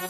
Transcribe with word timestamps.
Well, 0.00 0.08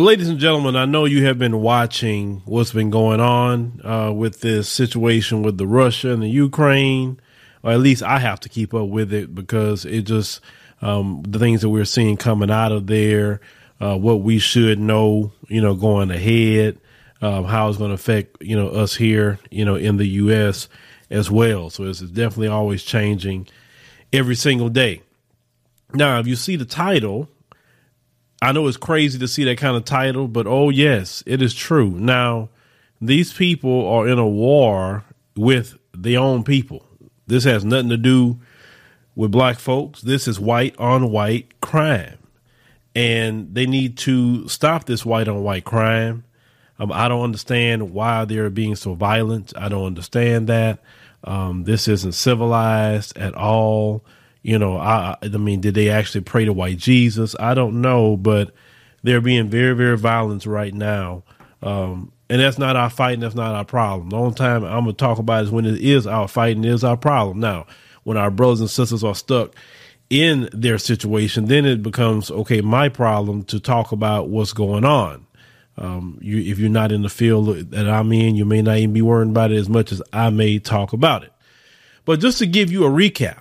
ladies 0.00 0.30
and 0.30 0.38
gentlemen, 0.38 0.76
I 0.76 0.86
know 0.86 1.04
you 1.04 1.26
have 1.26 1.38
been 1.38 1.60
watching 1.60 2.40
what's 2.46 2.72
been 2.72 2.88
going 2.88 3.20
on 3.20 3.82
uh, 3.84 4.10
with 4.10 4.40
this 4.40 4.70
situation 4.70 5.42
with 5.42 5.58
the 5.58 5.66
Russia 5.66 6.12
and 6.12 6.22
the 6.22 6.28
Ukraine, 6.28 7.20
or 7.62 7.72
at 7.72 7.80
least 7.80 8.02
I 8.02 8.18
have 8.18 8.40
to 8.40 8.48
keep 8.48 8.72
up 8.72 8.88
with 8.88 9.12
it 9.12 9.34
because 9.34 9.84
it 9.84 10.02
just 10.02 10.40
um, 10.80 11.22
the 11.28 11.38
things 11.38 11.60
that 11.60 11.68
we're 11.68 11.84
seeing 11.84 12.16
coming 12.16 12.50
out 12.50 12.72
of 12.72 12.86
there, 12.86 13.42
uh, 13.80 13.98
what 13.98 14.22
we 14.22 14.38
should 14.38 14.78
know, 14.78 15.32
you 15.48 15.60
know, 15.60 15.74
going 15.74 16.10
ahead, 16.10 16.78
um, 17.22 17.44
how 17.44 17.68
it's 17.68 17.78
going 17.78 17.90
to 17.90 17.94
affect 17.94 18.36
you 18.40 18.56
know 18.56 18.68
us 18.68 18.94
here, 18.96 19.38
you 19.50 19.64
know, 19.64 19.76
in 19.76 19.96
the 19.96 20.06
U.S. 20.06 20.68
as 21.10 21.30
well. 21.30 21.70
So 21.70 21.84
it's 21.84 22.00
definitely 22.00 22.48
always 22.48 22.82
changing 22.82 23.48
every 24.12 24.34
single 24.34 24.68
day. 24.68 25.02
Now, 25.92 26.18
if 26.20 26.26
you 26.26 26.36
see 26.36 26.56
the 26.56 26.64
title 26.64 27.28
I 28.42 28.52
know 28.52 28.66
it's 28.66 28.76
crazy 28.78 29.18
to 29.18 29.28
see 29.28 29.44
that 29.44 29.58
kind 29.58 29.76
of 29.76 29.84
title, 29.84 30.26
but 30.26 30.46
oh 30.46 30.70
yes, 30.70 31.22
it 31.26 31.42
is 31.42 31.54
true. 31.54 31.90
Now, 31.90 32.48
these 33.00 33.32
people 33.32 33.86
are 33.86 34.08
in 34.08 34.18
a 34.18 34.26
war 34.26 35.04
with 35.36 35.76
their 35.92 36.20
own 36.20 36.42
people. 36.42 36.86
This 37.26 37.44
has 37.44 37.64
nothing 37.64 37.90
to 37.90 37.98
do 37.98 38.40
with 39.14 39.30
black 39.30 39.58
folks. 39.58 40.00
This 40.00 40.26
is 40.26 40.40
white 40.40 40.74
on 40.78 41.10
white 41.10 41.60
crime. 41.60 42.16
And 42.94 43.54
they 43.54 43.66
need 43.66 43.98
to 43.98 44.48
stop 44.48 44.84
this 44.84 45.04
white 45.04 45.28
on 45.28 45.42
white 45.42 45.64
crime. 45.64 46.24
Um, 46.80 46.90
I 46.90 47.08
don't 47.08 47.22
understand 47.22 47.92
why 47.92 48.24
they're 48.24 48.48
being 48.48 48.74
so 48.74 48.94
violent. 48.94 49.52
I 49.56 49.68
don't 49.68 49.84
understand 49.84 50.48
that. 50.48 50.80
Um, 51.22 51.64
this 51.64 51.86
isn't 51.86 52.12
civilized 52.12 53.16
at 53.18 53.34
all. 53.34 54.02
You 54.42 54.58
know, 54.58 54.78
I, 54.78 55.16
I 55.22 55.28
mean, 55.28 55.60
did 55.60 55.74
they 55.74 55.90
actually 55.90 56.22
pray 56.22 56.46
to 56.46 56.54
white 56.54 56.78
Jesus? 56.78 57.36
I 57.38 57.52
don't 57.52 57.82
know, 57.82 58.16
but 58.16 58.54
they're 59.02 59.20
being 59.20 59.50
very, 59.50 59.74
very 59.74 59.98
violent 59.98 60.46
right 60.46 60.72
now. 60.72 61.22
Um, 61.62 62.12
and 62.30 62.40
that's 62.40 62.58
not 62.58 62.76
our 62.76 62.88
fight, 62.88 63.14
and 63.14 63.22
that's 63.22 63.34
not 63.34 63.54
our 63.54 63.64
problem. 63.66 64.08
The 64.08 64.16
only 64.16 64.34
time 64.34 64.64
I'm 64.64 64.84
gonna 64.84 64.94
talk 64.94 65.18
about 65.18 65.44
is 65.44 65.50
when 65.50 65.66
it 65.66 65.80
is 65.80 66.06
our 66.06 66.28
fight 66.28 66.56
and 66.56 66.64
is 66.64 66.82
our 66.82 66.96
problem. 66.96 67.40
Now, 67.40 67.66
when 68.04 68.16
our 68.16 68.30
brothers 68.30 68.60
and 68.60 68.70
sisters 68.70 69.04
are 69.04 69.14
stuck 69.14 69.54
in 70.08 70.48
their 70.52 70.78
situation, 70.78 71.46
then 71.46 71.66
it 71.66 71.82
becomes 71.82 72.30
okay. 72.30 72.62
My 72.62 72.88
problem 72.88 73.42
to 73.44 73.60
talk 73.60 73.92
about 73.92 74.30
what's 74.30 74.54
going 74.54 74.86
on. 74.86 75.26
Um, 75.76 76.18
you, 76.20 76.38
if 76.38 76.58
you're 76.58 76.68
not 76.68 76.92
in 76.92 77.02
the 77.02 77.08
field 77.08 77.70
that 77.70 77.88
I'm 77.88 78.12
in, 78.12 78.36
you 78.36 78.44
may 78.44 78.60
not 78.60 78.76
even 78.76 78.92
be 78.92 79.02
worrying 79.02 79.30
about 79.30 79.50
it 79.50 79.56
as 79.56 79.68
much 79.68 79.92
as 79.92 80.02
I 80.12 80.30
may 80.30 80.58
talk 80.58 80.92
about 80.92 81.22
it. 81.22 81.32
But 82.04 82.20
just 82.20 82.38
to 82.38 82.46
give 82.46 82.70
you 82.70 82.84
a 82.84 82.90
recap, 82.90 83.40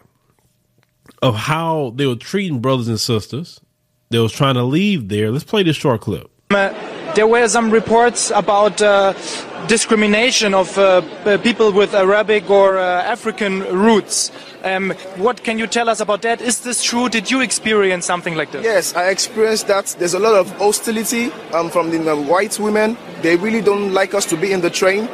of 1.21 1.35
how 1.35 1.93
they 1.95 2.05
were 2.05 2.15
treating 2.15 2.59
brothers 2.59 2.87
and 2.87 2.99
sisters. 2.99 3.59
They 4.09 4.19
was 4.19 4.31
trying 4.31 4.55
to 4.55 4.63
leave 4.63 5.09
there. 5.09 5.31
Let's 5.31 5.43
play 5.43 5.63
this 5.63 5.75
short 5.75 6.01
clip. 6.01 6.29
There 6.49 7.27
were 7.27 7.47
some 7.47 7.69
reports 7.69 8.31
about 8.31 8.81
uh, 8.81 9.13
discrimination 9.67 10.53
of 10.53 10.77
uh, 10.77 11.01
people 11.39 11.71
with 11.71 11.93
Arabic 11.93 12.49
or 12.49 12.77
uh, 12.77 13.03
African 13.03 13.61
roots. 13.75 14.31
Um, 14.63 14.91
what 15.17 15.43
can 15.43 15.57
you 15.57 15.67
tell 15.67 15.89
us 15.89 15.99
about 15.99 16.21
that? 16.23 16.41
Is 16.41 16.61
this 16.61 16.83
true? 16.83 17.09
Did 17.09 17.31
you 17.31 17.41
experience 17.41 18.05
something 18.05 18.35
like 18.35 18.51
this? 18.51 18.63
Yes, 18.63 18.95
I 18.95 19.09
experienced 19.09 19.67
that. 19.67 19.95
There's 19.99 20.13
a 20.13 20.19
lot 20.19 20.35
of 20.35 20.49
hostility 20.57 21.31
um, 21.53 21.69
from 21.69 21.91
the 21.91 22.15
white 22.15 22.59
women. 22.59 22.97
They 23.21 23.35
really 23.35 23.61
don't 23.61 23.93
like 23.93 24.13
us 24.13 24.25
to 24.27 24.37
be 24.37 24.51
in 24.51 24.61
the 24.61 24.69
train. 24.69 25.07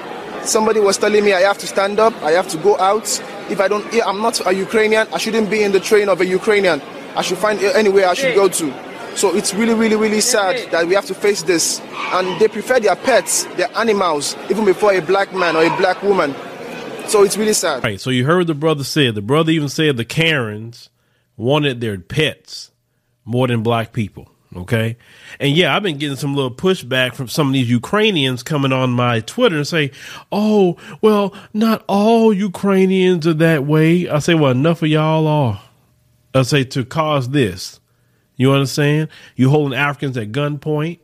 Somebody 0.44 0.80
was 0.80 0.98
telling 0.98 1.24
me 1.26 1.34
I 1.34 1.42
have 1.42 1.58
to 1.60 1.68
stand 1.68 2.00
up, 2.00 2.14
I 2.22 2.32
have 2.32 2.48
to 2.50 2.58
go 2.58 2.78
out. 2.78 3.08
If 3.50 3.60
I 3.60 3.68
don't, 3.68 3.86
I'm 4.06 4.22
not 4.22 4.46
a 4.46 4.54
Ukrainian, 4.54 5.08
I 5.12 5.18
shouldn't 5.18 5.50
be 5.50 5.64
in 5.64 5.72
the 5.72 5.80
train 5.80 6.08
of 6.08 6.22
a 6.22 6.26
Ukrainian. 6.26 6.82
I 7.16 7.22
should 7.22 7.38
find 7.38 7.60
anywhere 7.62 8.08
I 8.08 8.14
should 8.14 8.36
go 8.36 8.48
to. 8.48 8.85
So 9.16 9.36
it's 9.36 9.54
really, 9.54 9.74
really, 9.74 9.96
really 9.96 10.22
sad 10.22 10.72
that 10.72 10.88
we 10.88 10.94
have 10.94 11.06
to 11.06 11.14
face 11.14 11.42
this. 11.44 11.80
And 12.14 12.40
they 12.40 12.48
prefer 12.48 12.80
their 12.80 12.96
pets, 12.96 13.46
their 13.56 13.70
animals, 13.78 14.36
even 14.50 14.66
before 14.66 14.94
a 14.94 15.02
black 15.02 15.34
man 15.34 15.56
or 15.56 15.64
a 15.64 15.78
black 15.78 16.02
woman. 16.04 16.36
So 17.08 17.24
it's 17.24 17.38
really 17.38 17.54
sad. 17.54 17.84
Right. 17.84 18.00
So 18.00 18.10
you 18.10 18.26
heard 18.26 18.48
the 18.48 18.54
brother 18.54 18.84
said. 18.84 19.16
The 19.16 19.22
brother 19.22 19.52
even 19.52 19.70
said 19.70 19.96
the 19.96 20.06
Karens 20.06 20.90
wanted 21.38 21.80
their 21.80 21.98
pets 21.98 22.72
more 23.24 23.48
than 23.48 23.64
black 23.64 23.94
people. 23.94 24.30
Okay. 24.56 24.98
And 25.40 25.52
yeah, 25.56 25.76
I've 25.76 25.84
been 25.84 25.98
getting 25.98 26.16
some 26.18 26.36
little 26.36 26.54
pushback 26.54 27.14
from 27.14 27.28
some 27.28 27.48
of 27.48 27.54
these 27.54 27.70
Ukrainians 27.70 28.44
coming 28.44 28.72
on 28.72 28.92
my 28.92 29.20
Twitter 29.22 29.58
and 29.58 29.68
say, 29.68 29.92
Oh, 30.32 30.78
well, 31.02 31.34
not 31.54 31.84
all 31.88 32.34
Ukrainians 32.34 33.28
are 33.28 33.34
that 33.36 33.66
way. 33.66 34.10
I 34.10 34.20
say, 34.20 34.34
well, 34.34 34.52
enough 34.52 34.82
of 34.82 34.88
y'all 34.88 35.28
are. 35.28 35.62
I 36.34 36.44
say 36.44 36.64
to 36.66 36.86
cause 36.86 37.30
this. 37.30 37.80
You 38.36 38.52
understand? 38.52 39.10
You 39.36 39.50
holding 39.50 39.78
Africans 39.78 40.18
at 40.18 40.32
gunpoint. 40.32 41.00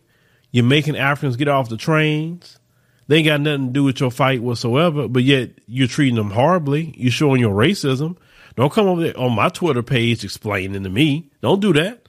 You're 0.52 0.66
making 0.66 0.98
Africans 0.98 1.38
get 1.38 1.48
off 1.48 1.70
the 1.70 1.78
trains. 1.78 2.60
They 3.08 3.18
ain't 3.18 3.28
got 3.28 3.42
nothing 3.42 3.68
to 3.68 3.74
do 3.74 3.84
with 3.84 4.00
your 4.00 4.12
fight 4.12 4.42
whatsoever, 4.42 5.08
but 5.08 5.24
yet 5.24 5.52
you're 5.66 5.88
treating 5.88 6.16
them 6.16 6.32
horribly. 6.32 6.94
You're 6.98 7.12
showing 7.12 7.42
your 7.42 7.56
racism. 7.56 8.18
Don't 8.56 8.72
come 8.72 8.88
over 8.88 9.02
there 9.02 9.18
on 9.18 9.34
my 9.34 9.50
Twitter 9.50 9.84
page 9.84 10.24
explaining 10.24 10.84
to 10.84 10.90
me. 10.90 11.30
Don't 11.42 11.62
do 11.62 11.74
that. 11.74 12.08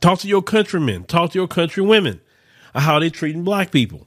Talk 0.00 0.18
to 0.20 0.28
your 0.28 0.42
countrymen, 0.42 1.04
talk 1.04 1.32
to 1.32 1.38
your 1.38 1.48
countrywomen 1.48 2.20
how 2.80 2.98
they're 2.98 3.10
treating 3.10 3.44
black 3.44 3.70
people. 3.70 4.06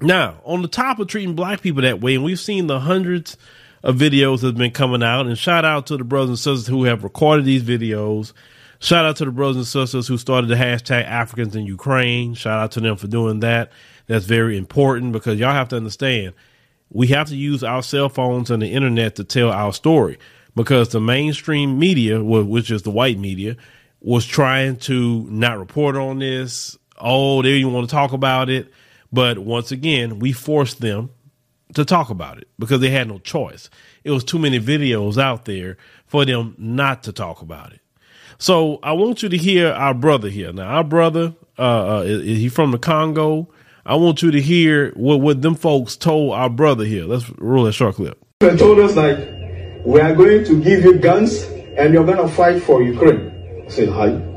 Now, 0.00 0.40
on 0.44 0.62
the 0.62 0.68
top 0.68 0.98
of 0.98 1.08
treating 1.08 1.34
black 1.34 1.60
people 1.60 1.82
that 1.82 2.00
way, 2.00 2.14
and 2.14 2.24
we've 2.24 2.38
seen 2.38 2.66
the 2.66 2.80
hundreds 2.80 3.36
of 3.82 3.96
videos 3.96 4.40
that 4.40 4.48
have 4.48 4.56
been 4.56 4.70
coming 4.70 5.02
out, 5.02 5.26
and 5.26 5.36
shout 5.36 5.64
out 5.64 5.86
to 5.86 5.96
the 5.96 6.04
brothers 6.04 6.30
and 6.30 6.38
sisters 6.38 6.66
who 6.66 6.84
have 6.84 7.04
recorded 7.04 7.44
these 7.44 7.62
videos. 7.62 8.32
Shout 8.80 9.04
out 9.04 9.16
to 9.16 9.24
the 9.24 9.32
brothers 9.32 9.56
and 9.56 9.66
sisters 9.66 10.06
who 10.06 10.18
started 10.18 10.48
the 10.48 10.54
hashtag 10.54 11.04
Africans 11.04 11.56
in 11.56 11.66
Ukraine. 11.66 12.34
Shout 12.34 12.60
out 12.60 12.72
to 12.72 12.80
them 12.80 12.96
for 12.96 13.08
doing 13.08 13.40
that. 13.40 13.72
That's 14.06 14.24
very 14.24 14.56
important 14.56 15.12
because 15.12 15.38
y'all 15.38 15.52
have 15.52 15.68
to 15.68 15.76
understand 15.76 16.34
we 16.90 17.08
have 17.08 17.28
to 17.28 17.36
use 17.36 17.62
our 17.62 17.82
cell 17.82 18.08
phones 18.08 18.50
and 18.50 18.62
the 18.62 18.68
internet 18.68 19.16
to 19.16 19.24
tell 19.24 19.50
our 19.50 19.72
story 19.72 20.18
because 20.54 20.88
the 20.88 21.00
mainstream 21.00 21.78
media, 21.78 22.22
which 22.22 22.70
is 22.70 22.82
the 22.82 22.90
white 22.90 23.18
media, 23.18 23.56
was 24.00 24.24
trying 24.24 24.76
to 24.76 25.22
not 25.30 25.58
report 25.58 25.96
on 25.96 26.18
this. 26.18 26.78
Oh, 26.96 27.42
they 27.42 27.58
didn't 27.58 27.72
want 27.72 27.88
to 27.88 27.94
talk 27.94 28.12
about 28.12 28.48
it. 28.48 28.72
But 29.12 29.38
once 29.38 29.70
again, 29.72 30.18
we 30.18 30.32
forced 30.32 30.80
them 30.80 31.10
to 31.74 31.84
talk 31.84 32.10
about 32.10 32.38
it 32.38 32.48
because 32.58 32.80
they 32.80 32.90
had 32.90 33.08
no 33.08 33.18
choice. 33.18 33.70
It 34.04 34.10
was 34.10 34.24
too 34.24 34.38
many 34.38 34.58
videos 34.58 35.18
out 35.18 35.44
there 35.44 35.76
for 36.06 36.24
them 36.24 36.54
not 36.58 37.02
to 37.04 37.12
talk 37.12 37.42
about 37.42 37.72
it. 37.72 37.80
So 38.38 38.78
I 38.82 38.92
want 38.92 39.22
you 39.22 39.28
to 39.28 39.36
hear 39.36 39.68
our 39.72 39.94
brother 39.94 40.28
here. 40.28 40.52
Now, 40.52 40.68
our 40.68 40.84
brother, 40.84 41.34
uh, 41.58 41.62
uh 41.62 42.02
he 42.04 42.48
from 42.48 42.70
the 42.70 42.78
Congo. 42.78 43.48
I 43.84 43.94
want 43.94 44.22
you 44.22 44.30
to 44.30 44.40
hear 44.40 44.92
what, 44.92 45.20
what 45.20 45.40
them 45.40 45.54
folks 45.54 45.96
told 45.96 46.34
our 46.34 46.50
brother 46.50 46.84
here. 46.84 47.04
Let's 47.04 47.28
roll 47.38 47.64
that 47.64 47.72
short 47.72 47.96
clip. 47.96 48.22
They 48.40 48.56
told 48.56 48.78
us 48.80 48.94
like, 48.96 49.18
we 49.84 50.00
are 50.00 50.14
going 50.14 50.44
to 50.44 50.62
give 50.62 50.84
you 50.84 50.98
guns 50.98 51.42
and 51.76 51.94
you're 51.94 52.04
going 52.04 52.18
to 52.18 52.28
fight 52.28 52.62
for 52.62 52.82
Ukraine. 52.82 53.64
I 53.66 53.70
said, 53.70 53.88
hi. 53.88 54.28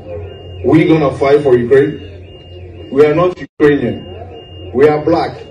We're 0.64 0.86
gonna 0.86 1.12
fight 1.18 1.42
for 1.42 1.56
Ukraine? 1.58 2.88
We 2.92 3.04
are 3.04 3.16
not 3.16 3.36
Ukrainian. 3.36 4.70
We 4.72 4.86
are 4.86 5.04
black. 5.04 5.44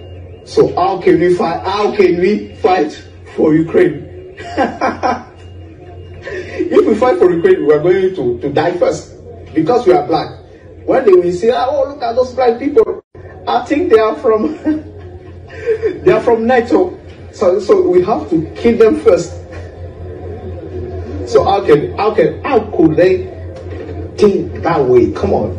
So 0.45 0.73
how 0.73 1.01
can 1.01 1.19
we 1.19 1.35
fight? 1.35 1.65
How 1.65 1.93
can 1.93 2.21
we 2.21 2.55
fight 2.55 2.93
for 3.35 3.53
Ukraine? 3.53 4.37
if 6.23 6.85
we 6.87 6.95
fight 6.95 7.17
for 7.17 7.31
Ukraine, 7.31 7.65
we 7.65 7.73
are 7.73 7.79
going 7.79 8.15
to, 8.15 8.39
to 8.39 8.53
die 8.53 8.77
first 8.77 9.15
because 9.53 9.85
we 9.85 9.93
are 9.93 10.05
black. 10.05 10.39
When 10.85 11.05
they 11.05 11.13
will 11.13 11.31
say, 11.31 11.51
oh, 11.53 11.89
look 11.89 12.01
at 12.01 12.15
those 12.15 12.33
black 12.33 12.59
people. 12.59 13.03
I 13.47 13.65
think 13.65 13.89
they 13.89 13.99
are 13.99 14.15
from 14.15 14.57
they 16.03 16.11
are 16.11 16.21
from 16.21 16.45
NATO. 16.45 16.97
So, 17.31 17.59
so 17.59 17.87
we 17.87 18.03
have 18.03 18.29
to 18.29 18.45
kill 18.55 18.77
them 18.77 18.99
first. 18.99 19.31
So 21.29 21.43
how 21.43 21.65
can 21.65 21.97
how 21.97 22.13
can 22.13 22.43
how 22.43 22.59
could 22.75 22.95
they 22.95 23.41
think 24.21 24.61
that 24.61 24.85
way. 24.85 25.11
Come 25.13 25.33
on. 25.33 25.49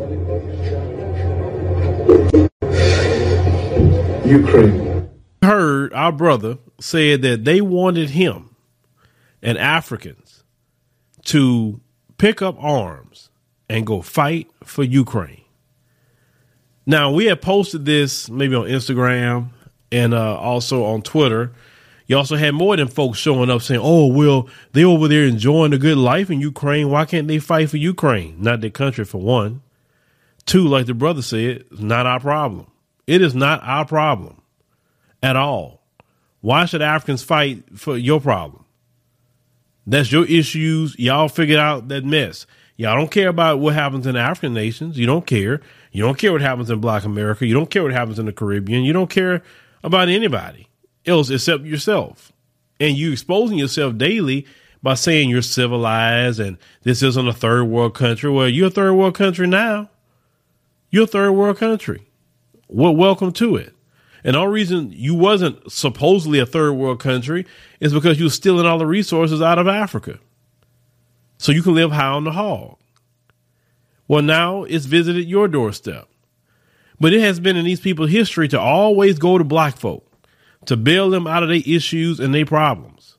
Ukraine. 4.25 5.11
Heard 5.43 5.93
our 5.93 6.13
brother 6.13 6.59
said 6.81 7.23
that 7.23 7.45
they 7.45 7.61
wanted 7.61 8.11
him 8.11 8.55
an 9.43 9.57
Africans 9.57 10.22
to 11.27 11.81
pick 12.19 12.43
up 12.43 12.57
arms 12.63 13.31
and 13.69 13.87
go 13.87 14.03
fight 14.03 14.51
for 14.65 14.83
Ukraine. 14.83 15.45
Now, 16.85 17.13
we 17.13 17.27
had 17.27 17.41
posted 17.41 17.85
this 17.85 18.29
maybe 18.29 18.55
on 18.55 18.67
Instagram 18.67 19.51
and 19.91 20.15
uh, 20.15 20.37
also 20.37 20.85
on 20.85 21.03
Twitter 21.03 21.53
you 22.07 22.19
also 22.19 22.37
had 22.37 22.53
more 22.53 22.77
than 22.77 22.89
folks 22.89 23.19
showing 23.19 23.49
up 23.49 23.63
saying, 23.63 23.81
"Oh, 23.83 24.07
well, 24.07 24.47
they 24.73 24.85
over 24.85 25.09
there 25.09 25.25
enjoying 25.25 25.73
a 25.73 25.79
good 25.79 25.97
life 25.97 26.31
in 26.31 26.41
Ukraine. 26.41 26.91
Why 26.91 27.07
can't 27.07 27.27
they 27.27 27.39
fight 27.39 27.71
for 27.71 27.79
Ukraine? 27.79 28.37
Not 28.39 28.61
their 28.61 28.69
country 28.69 29.07
for 29.07 29.19
one. 29.19 29.63
Two, 30.45 30.67
like 30.67 30.85
the 30.85 30.93
brother 30.93 31.23
said, 31.23 31.65
it's 31.71 31.81
not 31.81 32.05
our 32.05 32.21
problem. 32.21 32.67
It 33.07 33.23
is 33.23 33.35
not 33.35 33.63
our 33.63 33.87
problem 33.87 34.43
at 35.23 35.37
all. 35.37 35.83
Why 36.43 36.67
should 36.67 36.83
Africans 36.83 37.23
fight 37.23 37.79
for 37.79 37.97
your 37.97 38.21
problem? 38.21 38.62
That's 39.87 40.13
your 40.13 40.27
issues. 40.27 40.99
Y'all 40.99 41.29
figured 41.29 41.59
out 41.59 41.89
that 41.89 42.05
mess. 42.05 42.47
Y'all 42.77 42.97
don't 42.97 43.11
care 43.11 43.29
about 43.29 43.59
what 43.59 43.75
happens 43.75 44.07
in 44.07 44.17
African 44.17 44.55
nations. 44.55 44.99
You 44.99 45.07
don't 45.07 45.27
care. 45.27 45.61
You 45.93 46.03
don't 46.03 46.19
care 46.19 46.33
what 46.33 46.41
happens 46.41 46.71
in 46.71 46.81
Black 46.81 47.05
America. 47.05 47.47
You 47.47 47.55
don't 47.55 47.71
care 47.71 47.83
what 47.83 47.93
happens 47.93 48.19
in 48.19 48.27
the 48.27 48.33
Caribbean. 48.33 48.85
You 48.85 48.93
don't 48.93 49.11
care 49.11 49.43
about 49.85 50.09
anybody 50.09 50.69
else 51.07 51.31
except 51.31 51.65
yourself. 51.65 52.33
And 52.81 52.97
you 52.97 53.13
exposing 53.13 53.59
yourself 53.59 53.99
daily 53.99 54.47
by 54.83 54.95
saying 54.95 55.31
you're 55.31 55.43
civilized 55.43 56.41
and 56.41 56.59
this 56.83 57.03
isn't 57.03 57.29
a 57.29 57.33
third 57.33 57.65
world 57.65 57.95
country. 57.95 58.31
Well, 58.31 58.49
you're 58.49 58.69
a 58.69 58.71
third 58.71 58.95
world 58.95 59.15
country 59.15 59.47
now. 59.47 59.91
You're 60.91 61.05
a 61.05 61.07
third 61.07 61.33
world 61.33 61.59
country. 61.59 62.09
Well, 62.69 62.97
welcome 62.97 63.33
to 63.33 63.57
it. 63.57 63.75
And 64.25 64.37
all 64.37 64.49
reason 64.49 64.93
you 64.93 65.15
wasn't 65.15 65.71
supposedly 65.71 66.39
a 66.39 66.47
third 66.47 66.73
world 66.75 67.01
country 67.01 67.47
is 67.81 67.93
because 67.93 68.19
you 68.19 68.27
were 68.27 68.31
stealing 68.31 68.67
all 68.67 68.79
the 68.79 68.87
resources 68.87 69.43
out 69.43 69.59
of 69.59 69.67
Africa. 69.67 70.19
So 71.39 71.51
you 71.51 71.63
can 71.63 71.75
live 71.75 71.91
high 71.91 72.07
on 72.07 72.25
the 72.25 72.33
hog. 72.33 72.79
Well, 74.07 74.23
now 74.23 74.63
it's 74.65 74.85
visited 74.85 75.29
your 75.29 75.49
doorstep. 75.49 76.09
But 77.01 77.13
it 77.13 77.21
has 77.21 77.41
been 77.41 77.57
in 77.57 77.65
these 77.65 77.81
people's 77.81 78.11
history 78.11 78.47
to 78.49 78.61
always 78.61 79.19
go 79.19 79.39
to 79.39 79.45
black 79.45 79.77
folk 79.77 80.07
to 80.67 80.77
bail 80.77 81.11
them 81.11 81.27
out 81.27 81.43
of 81.43 81.49
their 81.49 81.63
issues 81.67 82.21
and 82.21 82.33
their 82.33 82.47
problems. 82.47 83.17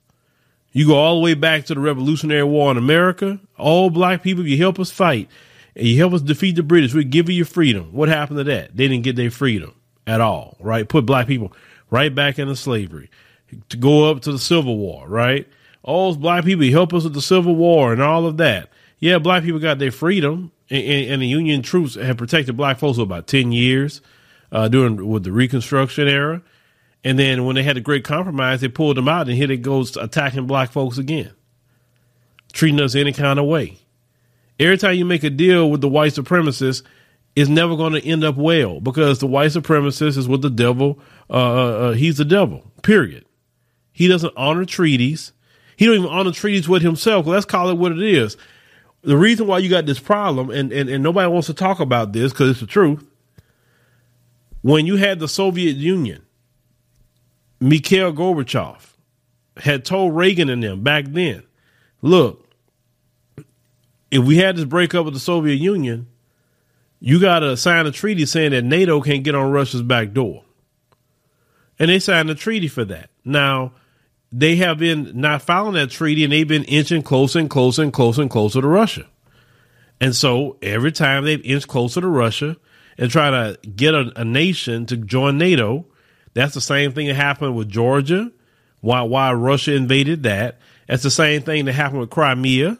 You 0.71 0.87
go 0.87 0.95
all 0.95 1.15
the 1.15 1.23
way 1.23 1.33
back 1.33 1.65
to 1.65 1.73
the 1.73 1.81
Revolutionary 1.81 2.45
War 2.45 2.71
in 2.71 2.77
America. 2.77 3.41
All 3.57 3.89
black 3.89 4.23
people, 4.23 4.47
you 4.47 4.57
help 4.57 4.79
us 4.79 4.89
fight 4.89 5.29
and 5.75 5.85
you 5.85 5.97
help 5.97 6.13
us 6.13 6.21
defeat 6.21 6.55
the 6.55 6.63
British, 6.63 6.93
we 6.93 7.03
give 7.03 7.29
you 7.29 7.35
your 7.35 7.45
freedom. 7.45 7.91
What 7.91 8.07
happened 8.07 8.37
to 8.37 8.43
that? 8.45 8.75
They 8.75 8.87
didn't 8.87 9.03
get 9.03 9.15
their 9.15 9.31
freedom 9.31 9.73
at 10.07 10.21
all, 10.21 10.57
right? 10.59 10.87
Put 10.87 11.05
black 11.05 11.27
people 11.27 11.53
right 11.89 12.13
back 12.13 12.39
into 12.39 12.55
slavery. 12.55 13.09
To 13.69 13.77
go 13.77 14.09
up 14.09 14.21
to 14.21 14.31
the 14.31 14.39
Civil 14.39 14.77
War, 14.77 15.07
right? 15.07 15.47
All 15.83 16.15
black 16.15 16.43
people 16.43 16.65
help 16.69 16.93
us 16.93 17.03
with 17.03 17.13
the 17.13 17.21
Civil 17.21 17.55
War 17.55 17.93
and 17.93 18.01
all 18.01 18.25
of 18.25 18.37
that. 18.37 18.69
Yeah, 18.97 19.19
black 19.19 19.43
people 19.43 19.59
got 19.59 19.77
their 19.77 19.91
freedom, 19.91 20.51
and, 20.69 20.83
and, 20.83 21.11
and 21.11 21.21
the 21.21 21.27
Union 21.27 21.61
troops 21.61 21.93
have 21.95 22.17
protected 22.17 22.57
black 22.57 22.79
folks 22.79 22.97
for 22.97 23.03
about 23.03 23.27
ten 23.27 23.51
years 23.51 24.01
uh, 24.51 24.69
during 24.69 25.07
with 25.07 25.23
the 25.23 25.31
Reconstruction 25.31 26.07
era. 26.07 26.41
And 27.03 27.19
then 27.19 27.45
when 27.45 27.55
they 27.55 27.63
had 27.63 27.75
the 27.75 27.81
Great 27.81 28.05
Compromise, 28.05 28.61
they 28.61 28.69
pulled 28.69 28.97
them 28.97 29.09
out, 29.09 29.27
and 29.27 29.37
here 29.37 29.51
it 29.51 29.61
goes 29.61 29.97
attacking 29.97 30.47
black 30.47 30.71
folks 30.71 30.97
again, 30.97 31.31
treating 32.53 32.79
us 32.79 32.95
any 32.95 33.11
kind 33.11 33.37
of 33.37 33.45
way. 33.45 33.77
Every 34.59 34.77
time 34.77 34.95
you 34.95 35.05
make 35.05 35.23
a 35.23 35.29
deal 35.29 35.69
with 35.69 35.81
the 35.81 35.89
white 35.89 36.13
supremacists, 36.13 36.81
is 37.35 37.49
never 37.49 37.75
going 37.75 37.93
to 37.93 38.05
end 38.05 38.23
up 38.23 38.35
well 38.35 38.79
because 38.79 39.19
the 39.19 39.27
white 39.27 39.51
supremacist 39.51 40.17
is 40.17 40.27
with 40.27 40.41
the 40.41 40.49
devil. 40.49 40.99
Uh, 41.29 41.33
uh, 41.33 41.69
uh, 41.69 41.91
he's 41.93 42.17
the 42.17 42.25
devil. 42.25 42.71
Period. 42.83 43.25
He 43.91 44.07
doesn't 44.07 44.33
honor 44.37 44.65
treaties. 44.65 45.33
He 45.75 45.85
don't 45.85 45.95
even 45.95 46.09
honor 46.09 46.31
treaties 46.31 46.69
with 46.69 46.81
himself. 46.81 47.25
Let's 47.25 47.45
call 47.45 47.69
it 47.69 47.77
what 47.77 47.91
it 47.91 48.01
is. 48.01 48.37
The 49.01 49.17
reason 49.17 49.47
why 49.47 49.57
you 49.59 49.69
got 49.69 49.85
this 49.85 49.99
problem, 49.99 50.49
and, 50.49 50.71
and, 50.71 50.89
and 50.89 51.03
nobody 51.03 51.27
wants 51.27 51.47
to 51.47 51.53
talk 51.53 51.79
about 51.79 52.13
this 52.13 52.31
because 52.31 52.51
it's 52.51 52.59
the 52.59 52.67
truth. 52.67 53.05
When 54.61 54.85
you 54.85 54.95
had 54.95 55.19
the 55.19 55.27
Soviet 55.27 55.75
Union, 55.75 56.23
Mikhail 57.59 58.13
Gorbachev 58.13 58.93
had 59.57 59.83
told 59.83 60.15
Reagan 60.15 60.49
and 60.49 60.63
them 60.63 60.83
back 60.83 61.05
then, 61.09 61.43
look, 62.01 62.47
if 64.09 64.23
we 64.23 64.37
had 64.37 64.55
this 64.55 64.65
breakup 64.65 65.05
with 65.05 65.15
the 65.15 65.19
Soviet 65.19 65.55
Union, 65.55 66.07
you 67.05 67.19
got 67.19 67.39
to 67.39 67.57
sign 67.57 67.85
a 67.85 67.91
treaty 67.91 68.25
saying 68.25 68.51
that 68.51 68.63
NATO 68.63 69.01
can't 69.01 69.25
get 69.25 69.35
on 69.35 69.51
Russia's 69.51 69.81
back 69.81 70.13
door. 70.13 70.45
And 71.77 71.89
they 71.89 71.99
signed 71.99 72.29
a 72.29 72.35
treaty 72.35 72.69
for 72.69 72.85
that. 72.85 73.09
Now, 73.25 73.73
they 74.31 74.55
have 74.55 74.77
been 74.77 75.11
not 75.19 75.41
following 75.41 75.73
that 75.73 75.89
treaty 75.89 76.23
and 76.23 76.31
they've 76.31 76.47
been 76.47 76.63
inching 76.63 77.01
closer 77.01 77.39
and 77.39 77.49
closer 77.49 77.83
and 77.83 77.91
closer 77.91 78.21
and 78.21 78.31
closer 78.31 78.61
to 78.61 78.67
Russia. 78.67 79.05
And 79.99 80.15
so 80.15 80.55
every 80.61 80.93
time 80.93 81.25
they've 81.25 81.45
inched 81.45 81.67
closer 81.67 81.99
to 81.99 82.07
Russia 82.07 82.55
and 82.97 83.11
try 83.11 83.29
to 83.29 83.59
get 83.67 83.93
a, 83.93 84.13
a 84.15 84.23
nation 84.23 84.85
to 84.85 84.95
join 84.95 85.37
NATO, 85.37 85.85
that's 86.33 86.53
the 86.53 86.61
same 86.61 86.93
thing 86.93 87.07
that 87.07 87.15
happened 87.15 87.57
with 87.57 87.67
Georgia. 87.67 88.31
Why, 88.79 89.01
why 89.01 89.33
Russia 89.33 89.73
invaded 89.73 90.23
that. 90.23 90.57
That's 90.87 91.03
the 91.03 91.11
same 91.11 91.41
thing 91.41 91.65
that 91.65 91.73
happened 91.73 91.99
with 91.99 92.11
Crimea 92.11 92.77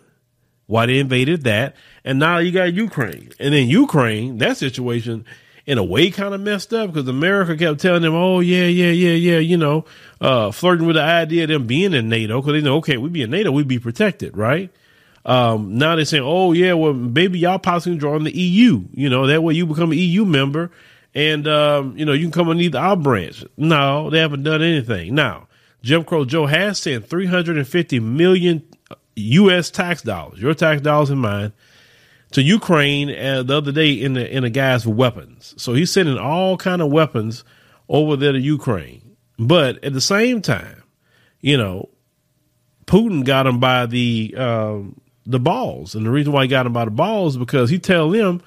why 0.74 0.88
they 0.88 0.98
invaded 0.98 1.44
that. 1.44 1.76
And 2.04 2.18
now 2.18 2.40
you 2.40 2.52
got 2.52 2.74
Ukraine. 2.74 3.32
And 3.40 3.54
then 3.54 3.68
Ukraine, 3.68 4.40
that 4.40 4.58
situation 4.58 5.24
in 5.68 5.78
a 5.78 5.84
way 5.84 6.10
kind 6.10 6.34
of 6.34 6.42
messed 6.42 6.74
up 6.74 6.92
because 6.92 7.08
America 7.08 7.56
kept 7.56 7.80
telling 7.80 8.02
them, 8.02 8.16
oh, 8.16 8.40
yeah, 8.40 8.66
yeah, 8.66 8.90
yeah, 8.90 9.12
yeah, 9.12 9.38
you 9.38 9.56
know, 9.56 9.86
uh, 10.20 10.50
flirting 10.50 10.88
with 10.88 10.96
the 10.96 11.04
idea 11.04 11.44
of 11.44 11.50
them 11.50 11.68
being 11.68 11.94
in 11.94 12.10
NATO 12.10 12.42
because 12.42 12.54
they 12.54 12.68
know, 12.68 12.78
okay, 12.78 12.98
we 12.98 13.10
be 13.10 13.22
in 13.22 13.30
NATO, 13.30 13.52
we'd 13.52 13.68
be 13.68 13.78
protected, 13.78 14.36
right? 14.36 14.72
Um, 15.24 15.78
now 15.78 15.96
they're 15.96 16.06
saying, 16.06 16.24
oh, 16.26 16.54
yeah, 16.54 16.74
well, 16.74 16.94
maybe 16.94 17.38
y'all 17.38 17.60
possibly 17.60 18.00
join 18.00 18.24
the 18.24 18.36
EU, 18.36 18.84
you 18.96 19.10
know, 19.12 19.28
that 19.28 19.44
way 19.44 19.54
you 19.54 19.68
become 19.68 19.92
an 19.92 20.00
EU 20.00 20.26
member 20.26 20.72
and, 21.14 21.48
um, 21.48 21.96
you 21.96 22.06
know, 22.06 22.14
you 22.14 22.26
can 22.26 22.32
come 22.32 22.50
underneath 22.50 22.74
our 22.74 22.98
branch. 22.98 23.46
No, 23.58 24.10
they 24.10 24.18
haven't 24.18 24.42
done 24.42 24.64
anything. 24.64 25.14
Now, 25.14 25.48
Jim 25.84 26.04
Crow 26.04 26.26
Joe 26.26 26.48
has 26.48 26.80
sent 26.80 27.08
350 27.08 28.00
million 28.00 28.64
U.S. 29.16 29.70
tax 29.70 30.02
dollars, 30.02 30.40
your 30.40 30.54
tax 30.54 30.82
dollars 30.82 31.10
and 31.10 31.22
mine, 31.22 31.54
to 32.32 32.42
Ukraine 32.42 33.10
uh, 33.10 33.44
the 33.44 33.58
other 33.58 33.72
day 33.72 33.92
in 33.92 34.14
the 34.14 34.30
in 34.30 34.44
the 34.44 34.50
guise 34.50 34.86
of 34.86 34.96
weapons. 34.96 35.54
So 35.58 35.74
he's 35.74 35.92
sending 35.92 36.18
all 36.18 36.58
kind 36.58 36.82
of 36.82 36.92
weapons 36.92 37.44
over 37.90 38.16
there 38.16 38.32
to 38.32 38.40
Ukraine. 38.40 39.16
But 39.38 39.84
at 39.84 39.94
the 39.94 40.02
same 40.02 40.42
time, 40.42 40.84
you 41.42 41.58
know, 41.58 41.90
Putin 42.86 43.24
got 43.24 43.48
him 43.48 43.60
by 43.60 43.86
the 43.86 44.34
um, 44.38 45.00
the 45.26 45.40
balls, 45.40 45.96
and 45.96 46.06
the 46.06 46.10
reason 46.10 46.34
why 46.34 46.44
he 46.44 46.48
got 46.48 46.66
him 46.66 46.74
by 46.74 46.86
the 46.86 46.92
balls 46.92 47.34
is 47.34 47.38
because 47.38 47.70
he 47.70 47.80
tell 47.80 48.10
them, 48.10 48.42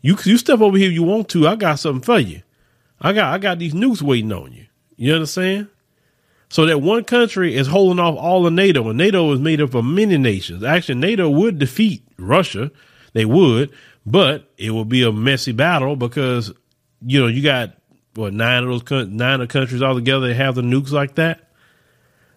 "You 0.00 0.16
you 0.24 0.38
step 0.38 0.60
over 0.60 0.76
here 0.76 0.88
if 0.88 0.94
you 0.94 1.02
want 1.02 1.28
to. 1.30 1.46
I 1.46 1.56
got 1.56 1.78
something 1.78 2.02
for 2.02 2.18
you. 2.18 2.42
I 3.00 3.12
got 3.12 3.34
I 3.34 3.38
got 3.38 3.58
these 3.58 3.74
nukes 3.74 4.02
waiting 4.02 4.32
on 4.32 4.52
you. 4.52 4.66
You 4.96 5.14
understand?" 5.14 5.68
So 6.48 6.66
that 6.66 6.80
one 6.80 7.04
country 7.04 7.56
is 7.56 7.66
holding 7.66 7.98
off 7.98 8.16
all 8.16 8.46
of 8.46 8.52
NATO, 8.52 8.88
and 8.88 8.98
NATO 8.98 9.32
is 9.32 9.40
made 9.40 9.60
up 9.60 9.74
of 9.74 9.84
many 9.84 10.16
nations. 10.16 10.62
Actually, 10.62 11.00
NATO 11.00 11.28
would 11.28 11.58
defeat 11.58 12.06
Russia. 12.16 12.70
They 13.14 13.24
would, 13.24 13.72
but 14.04 14.50
it 14.56 14.70
would 14.70 14.88
be 14.88 15.02
a 15.02 15.12
messy 15.12 15.52
battle 15.52 15.96
because, 15.96 16.52
you 17.04 17.20
know, 17.20 17.26
you 17.26 17.42
got 17.42 17.72
what 18.14 18.32
nine 18.32 18.64
of 18.64 18.88
those 18.88 19.08
nine 19.08 19.40
of 19.40 19.48
countries 19.48 19.82
all 19.82 19.94
together 19.94 20.28
that 20.28 20.34
have 20.34 20.54
the 20.54 20.62
nukes 20.62 20.92
like 20.92 21.16
that. 21.16 21.50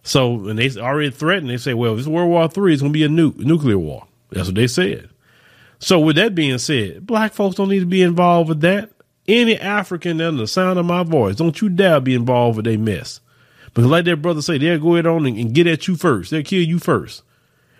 So, 0.03 0.47
and 0.47 0.57
they 0.57 0.69
already 0.77 1.11
threatened. 1.11 1.49
They 1.49 1.57
say, 1.57 1.73
well, 1.73 1.93
if 1.93 1.99
it's 1.99 2.07
World 2.07 2.29
War 2.29 2.47
Three, 2.47 2.73
it's 2.73 2.81
going 2.81 2.93
to 2.93 2.97
be 2.97 3.03
a 3.03 3.09
nu- 3.09 3.35
nuclear 3.37 3.77
war. 3.77 4.07
That's 4.31 4.47
what 4.47 4.55
they 4.55 4.67
said. 4.67 5.09
So, 5.77 5.99
with 5.99 6.15
that 6.15 6.35
being 6.35 6.57
said, 6.57 7.05
black 7.05 7.33
folks 7.33 7.55
don't 7.55 7.69
need 7.69 7.81
to 7.81 7.85
be 7.85 8.01
involved 8.01 8.49
with 8.49 8.61
that. 8.61 8.91
Any 9.27 9.59
African 9.59 10.19
under 10.19 10.41
the 10.41 10.47
sound 10.47 10.79
of 10.79 10.85
my 10.85 11.03
voice, 11.03 11.35
don't 11.35 11.61
you 11.61 11.69
dare 11.69 11.99
be 11.99 12.15
involved 12.15 12.57
with 12.57 12.67
a 12.67 12.77
mess. 12.77 13.21
Because 13.73 13.85
like 13.85 14.05
that 14.05 14.21
brother 14.21 14.41
say, 14.41 14.57
they'll 14.57 14.79
go 14.79 14.95
ahead 14.95 15.05
on 15.05 15.25
and, 15.25 15.37
and, 15.37 15.53
get 15.53 15.67
at 15.67 15.87
you 15.87 15.95
first. 15.95 16.31
They'll 16.31 16.43
kill 16.43 16.61
you 16.61 16.79
first 16.79 17.23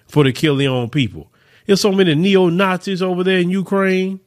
before 0.06 0.24
they 0.24 0.32
kill 0.32 0.56
their 0.56 0.70
own 0.70 0.90
people. 0.90 1.32
There's 1.66 1.82
so 1.82 1.92
many 1.92 2.16
neo-Nazis 2.16 3.02
over 3.02 3.24
there 3.24 3.40
in 3.40 3.50
Ukraine. 3.50 4.20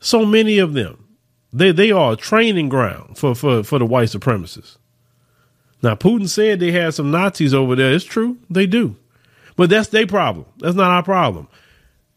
So 0.00 0.24
many 0.24 0.58
of 0.58 0.72
them. 0.72 1.04
They 1.52 1.72
they 1.72 1.90
are 1.90 2.12
a 2.12 2.16
training 2.16 2.68
ground 2.68 3.18
for, 3.18 3.34
for, 3.34 3.62
for 3.62 3.78
the 3.78 3.86
white 3.86 4.08
supremacists. 4.08 4.76
Now 5.82 5.94
Putin 5.94 6.28
said 6.28 6.60
they 6.60 6.72
had 6.72 6.94
some 6.94 7.10
Nazis 7.10 7.52
over 7.52 7.74
there. 7.74 7.92
It's 7.92 8.04
true. 8.04 8.38
They 8.48 8.66
do. 8.66 8.96
But 9.56 9.68
that's 9.68 9.88
their 9.88 10.06
problem. 10.06 10.46
That's 10.58 10.76
not 10.76 10.90
our 10.90 11.02
problem. 11.02 11.48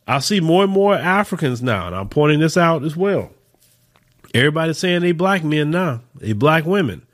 I 0.08 0.20
see 0.20 0.40
more 0.40 0.63
and 0.63 0.72
more 0.72 0.96
Africans 0.96 1.62
now, 1.63 1.88
and 1.88 1.96
I'm 1.96 2.10
pointing 2.10 2.40
this 2.40 2.58
out 2.58 2.84
as 2.84 2.96
well. 2.96 3.32
Everybody's 4.34 4.78
saying 4.78 5.02
they 5.02 5.12
black 5.12 5.44
men 5.44 5.72
now. 5.72 6.02
They 6.16 6.34
black 6.34 6.66
women. 6.66 7.06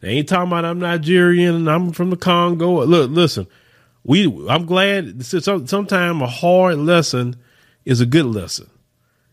They 0.00 0.10
ain't 0.10 0.28
talking 0.28 0.48
about 0.48 0.64
I'm 0.64 0.78
Nigerian 0.78 1.54
and 1.54 1.70
I'm 1.70 1.92
from 1.92 2.10
the 2.10 2.16
Congo. 2.16 2.84
Look, 2.84 3.10
listen, 3.10 3.46
we 4.04 4.26
I'm 4.48 4.66
glad 4.66 5.24
sometimes 5.24 6.22
a 6.22 6.26
hard 6.26 6.78
lesson 6.78 7.36
is 7.84 8.00
a 8.00 8.06
good 8.06 8.26
lesson. 8.26 8.70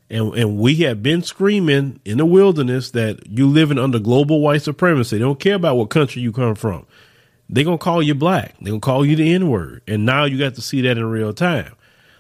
And 0.10 0.34
and 0.36 0.58
we 0.58 0.76
have 0.78 1.04
been 1.04 1.22
screaming 1.24 2.00
in 2.06 2.18
the 2.18 2.26
wilderness 2.26 2.92
that 2.92 3.28
you 3.28 3.48
living 3.48 3.78
under 3.78 4.00
global 4.00 4.42
white 4.42 4.62
supremacy. 4.62 5.18
They 5.18 5.24
don't 5.24 5.40
care 5.40 5.56
about 5.56 5.78
what 5.78 5.90
country 5.90 6.22
you 6.22 6.32
come 6.32 6.56
from. 6.56 6.86
They're 7.50 7.64
gonna 7.64 7.78
call 7.78 8.02
you 8.02 8.16
black. 8.16 8.56
They're 8.62 8.72
gonna 8.72 8.80
call 8.80 9.06
you 9.06 9.16
the 9.16 9.34
N 9.34 9.50
word. 9.50 9.82
And 9.88 10.06
now 10.06 10.26
you 10.26 10.38
got 10.40 10.56
to 10.56 10.62
see 10.62 10.82
that 10.82 10.98
in 10.98 11.06
real 11.06 11.34
time. 11.34 11.76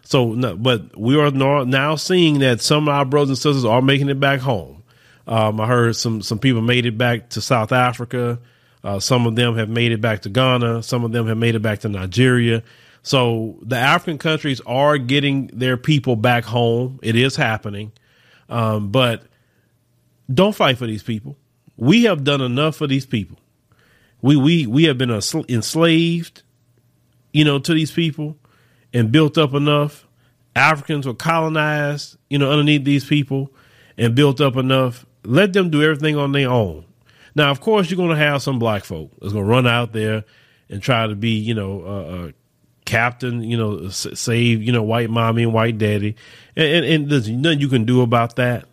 So, 0.05 0.35
but 0.57 0.97
we 0.97 1.19
are 1.19 1.31
now 1.31 1.95
seeing 1.95 2.39
that 2.39 2.61
some 2.61 2.89
of 2.89 2.93
our 2.93 3.05
brothers 3.05 3.29
and 3.29 3.37
sisters 3.37 3.65
are 3.65 3.81
making 3.81 4.09
it 4.09 4.19
back 4.19 4.41
home. 4.41 4.82
Um, 5.27 5.59
I 5.59 5.67
heard 5.67 5.95
some 5.95 6.21
some 6.21 6.39
people 6.39 6.61
made 6.61 6.85
it 6.85 6.97
back 6.97 7.29
to 7.29 7.41
South 7.41 7.71
Africa. 7.71 8.39
Uh, 8.83 8.99
some 8.99 9.25
of 9.25 9.35
them 9.35 9.55
have 9.55 9.69
made 9.69 9.91
it 9.91 10.01
back 10.01 10.23
to 10.23 10.29
Ghana. 10.29 10.83
Some 10.83 11.03
of 11.05 11.11
them 11.11 11.27
have 11.27 11.37
made 11.37 11.55
it 11.55 11.61
back 11.61 11.79
to 11.79 11.89
Nigeria. 11.89 12.63
So 13.01 13.57
the 13.61 13.77
African 13.77 14.17
countries 14.17 14.61
are 14.65 14.97
getting 14.97 15.47
their 15.47 15.77
people 15.77 16.15
back 16.15 16.43
home. 16.43 16.99
It 17.01 17.15
is 17.15 17.35
happening, 17.35 17.91
um, 18.49 18.91
but 18.91 19.23
don't 20.33 20.55
fight 20.55 20.77
for 20.77 20.87
these 20.87 21.03
people. 21.03 21.37
We 21.77 22.03
have 22.03 22.23
done 22.23 22.41
enough 22.41 22.75
for 22.75 22.87
these 22.87 23.05
people. 23.05 23.37
We 24.21 24.35
we 24.35 24.67
we 24.67 24.85
have 24.85 24.97
been 24.97 25.11
enslaved, 25.11 26.43
you 27.33 27.43
know, 27.43 27.59
to 27.59 27.73
these 27.73 27.91
people 27.91 28.37
and 28.93 29.11
built 29.11 29.37
up 29.37 29.53
enough. 29.53 30.07
Africans 30.55 31.07
were 31.07 31.13
colonized, 31.13 32.17
you 32.29 32.37
know, 32.37 32.51
underneath 32.51 32.83
these 32.83 33.05
people 33.05 33.51
and 33.97 34.15
built 34.15 34.39
up 34.39 34.55
enough. 34.55 35.05
Let 35.23 35.53
them 35.53 35.69
do 35.69 35.81
everything 35.83 36.17
on 36.17 36.31
their 36.31 36.49
own. 36.49 36.85
Now, 37.35 37.49
of 37.49 37.61
course, 37.61 37.89
you're 37.89 37.97
going 37.97 38.09
to 38.09 38.15
have 38.15 38.41
some 38.41 38.59
black 38.59 38.83
folk 38.83 39.11
that's 39.19 39.33
going 39.33 39.45
to 39.45 39.49
run 39.49 39.67
out 39.67 39.93
there 39.93 40.23
and 40.69 40.81
try 40.81 41.07
to 41.07 41.15
be, 41.15 41.31
you 41.31 41.53
know, 41.53 41.81
uh, 41.81 42.31
captain, 42.85 43.41
you 43.43 43.57
know, 43.57 43.89
save, 43.89 44.61
you 44.61 44.71
know, 44.71 44.83
white 44.83 45.09
mommy 45.09 45.43
and 45.43 45.53
white 45.53 45.77
daddy. 45.77 46.15
And, 46.55 46.67
and, 46.67 46.85
and, 46.85 47.09
there's 47.09 47.29
nothing 47.29 47.59
you 47.59 47.69
can 47.69 47.85
do 47.85 48.01
about 48.01 48.35
that. 48.35 48.65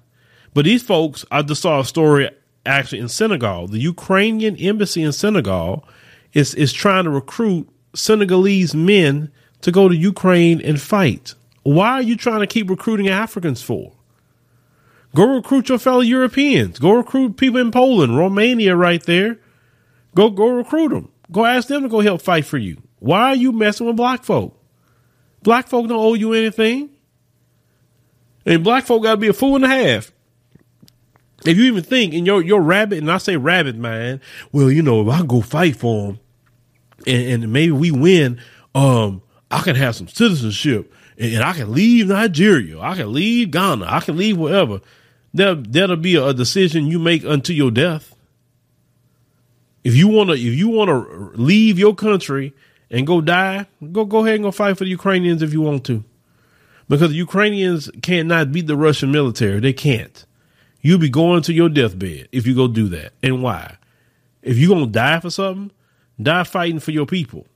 But 0.53 0.65
these 0.65 0.83
folks, 0.83 1.25
I 1.31 1.43
just 1.43 1.63
saw 1.63 1.81
a 1.81 1.85
story 1.85 2.29
actually 2.67 2.99
in 2.99 3.09
Senegal. 3.09 3.69
The 3.69 3.79
Ukrainian 3.79 4.57
embassy 4.57 5.03
in 5.03 5.13
Senegal 5.13 5.85
is, 6.33 6.55
is 6.55 6.73
trying 6.73 7.05
to 7.05 7.11
recruit 7.11 7.69
Senegalese 7.95 8.75
men 8.75 9.31
to 9.63 9.73
go 9.73 9.89
to 9.89 9.97
Ukraine 9.97 10.61
and 10.61 10.81
fight. 10.81 11.35
Why 11.63 11.93
are 11.93 12.03
you 12.03 12.17
trying 12.17 12.41
to 12.41 12.47
keep 12.47 12.69
recruiting 12.69 13.09
Africans 13.09 13.63
for? 13.63 13.93
Go 15.15 15.35
recruit 15.35 15.69
your 15.69 15.79
fellow 15.79 16.01
Europeans. 16.01 16.79
Go 16.79 16.93
recruit 16.93 17.37
people 17.37 17.61
in 17.61 17.71
Poland, 17.71 18.17
Romania, 18.17 18.77
right 18.77 19.03
there. 19.03 19.39
Go 20.15 20.31
go 20.31 20.49
recruit 20.49 20.91
them. 20.91 21.11
Go 21.33 21.45
ask 21.45 21.69
them 21.69 21.83
to 21.83 21.89
go 21.89 22.01
help 22.01 22.23
fight 22.23 22.45
for 22.45 22.59
you. 22.59 22.83
Why 22.99 23.31
are 23.31 23.35
you 23.35 23.53
messing 23.53 23.87
with 23.87 23.97
black 23.97 24.25
folk? 24.25 24.57
Black 25.43 25.69
folk 25.69 25.89
don't 25.89 25.99
owe 25.99 26.15
you 26.15 26.33
anything. 26.33 26.91
And 28.47 28.65
black 28.65 28.85
folk 28.85 29.03
got 29.03 29.13
to 29.13 29.17
be 29.17 29.29
a 29.29 29.33
fool 29.33 29.57
and 29.57 29.65
a 29.65 29.69
half. 29.69 30.13
If 31.45 31.57
you 31.57 31.65
even 31.65 31.83
think 31.83 32.13
in 32.13 32.27
your 32.27 32.43
your 32.43 32.61
rabbit, 32.61 32.99
and 32.99 33.11
I 33.11 33.19
say 33.19 33.37
rabbit 33.37 33.77
mind, 33.77 34.21
well, 34.53 34.71
you 34.71 34.83
know, 34.83 35.03
if 35.03 35.09
I 35.09 35.25
go 35.25 35.41
fight 35.41 35.77
for 35.77 36.09
them, 36.09 36.21
and, 37.07 37.45
and 37.45 37.53
maybe 37.53 37.73
we 37.73 37.91
win, 37.91 38.41
um, 38.75 39.23
I 39.51 39.63
can 39.63 39.75
have 39.77 39.97
some 39.97 40.09
citizenship, 40.09 40.93
and, 41.17 41.35
and 41.35 41.43
I 41.43 41.55
can 41.55 41.73
leave 41.73 42.09
Nigeria, 42.09 42.79
I 42.81 42.95
can 42.95 43.13
leave 43.13 43.51
Ghana, 43.53 43.87
I 43.89 44.01
can 44.01 44.17
leave 44.17 44.37
wherever. 44.37 44.81
There, 45.33 45.55
that'll 45.55 45.97
be 45.97 46.17
a 46.17 46.35
decision 46.35 46.87
you 46.87 46.99
make 46.99 47.25
until 47.25 47.57
your 47.57 47.71
death. 47.71 48.15
If 49.85 49.95
you 49.95 50.09
wanna, 50.09 50.33
if 50.33 50.41
you 50.41 50.69
wanna 50.69 50.99
leave 51.35 51.79
your 51.79 51.95
country 51.95 52.53
and 52.91 53.07
go 53.07 53.21
die, 53.21 53.67
go 53.93 54.05
go 54.05 54.25
ahead 54.25 54.37
and 54.37 54.45
go 54.45 54.51
fight 54.51 54.77
for 54.77 54.85
the 54.85 54.91
Ukrainians 54.91 55.43
if 55.43 55.53
you 55.53 55.61
want 55.61 55.85
to, 55.87 56.05
because 56.89 57.11
the 57.11 57.17
Ukrainians 57.17 57.91
cannot 58.03 58.53
beat 58.53 58.67
the 58.67 58.77
Russian 58.77 59.11
military. 59.13 59.61
They 59.61 59.73
can't. 59.73 60.25
You'll 60.83 60.99
be 60.99 61.11
going 61.11 61.43
to 61.43 61.53
your 61.53 61.69
deathbed 61.69 62.29
if 62.33 62.47
you 62.47 62.55
go 62.55 62.67
do 62.67 62.89
that. 62.89 63.13
And 63.23 63.43
why? 63.43 63.77
If 64.43 64.59
you're 64.59 64.75
gonna 64.75 64.91
die 64.91 65.21
for 65.21 65.31
something, 65.31 65.71
die 66.21 66.45
fighting 66.45 66.81
for 66.81 66.91
your 66.91 67.07
people. 67.07 67.47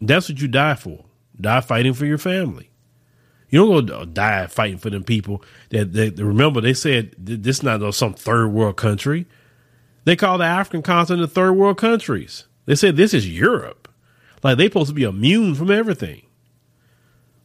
That's 0.00 0.28
what 0.28 0.40
you 0.40 0.48
die 0.48 0.74
for. 0.74 1.04
Die 1.40 1.60
fighting 1.60 1.94
for 1.94 2.06
your 2.06 2.18
family. 2.18 2.69
You 3.50 3.66
don't 3.66 3.86
go 3.86 4.04
die 4.04 4.46
fighting 4.46 4.78
for 4.78 4.90
them 4.90 5.04
people 5.04 5.42
that, 5.70 5.92
that 5.92 6.16
remember 6.18 6.60
they 6.60 6.74
said 6.74 7.14
this 7.18 7.58
is 7.58 7.62
not 7.62 7.94
some 7.94 8.14
third 8.14 8.48
world 8.48 8.76
country. 8.76 9.26
They 10.04 10.16
call 10.16 10.38
the 10.38 10.44
African 10.44 10.82
continent 10.82 11.32
third 11.32 11.52
world 11.52 11.76
countries. 11.76 12.44
They 12.66 12.76
said 12.76 12.96
this 12.96 13.12
is 13.12 13.28
Europe. 13.28 13.88
Like 14.42 14.56
they 14.56 14.66
supposed 14.66 14.88
to 14.88 14.94
be 14.94 15.02
immune 15.02 15.54
from 15.54 15.70
everything. 15.70 16.22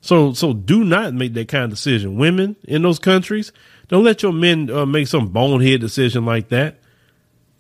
So 0.02 0.34
so 0.34 0.54
do 0.54 0.84
not 0.84 1.16
make 1.16 1.34
that 1.34 1.48
kind 1.48 1.66
of 1.66 1.72
decision. 1.72 2.18
Women 2.18 2.56
in 2.66 2.84
those 2.84 3.00
countries, 3.00 3.52
don't 3.88 4.04
let 4.04 4.22
your 4.22 4.34
men 4.34 4.70
uh, 4.70 4.86
make 4.86 5.08
some 5.08 5.30
bonehead 5.30 5.82
decision 5.82 6.26
like 6.26 6.50
that. 6.50 6.80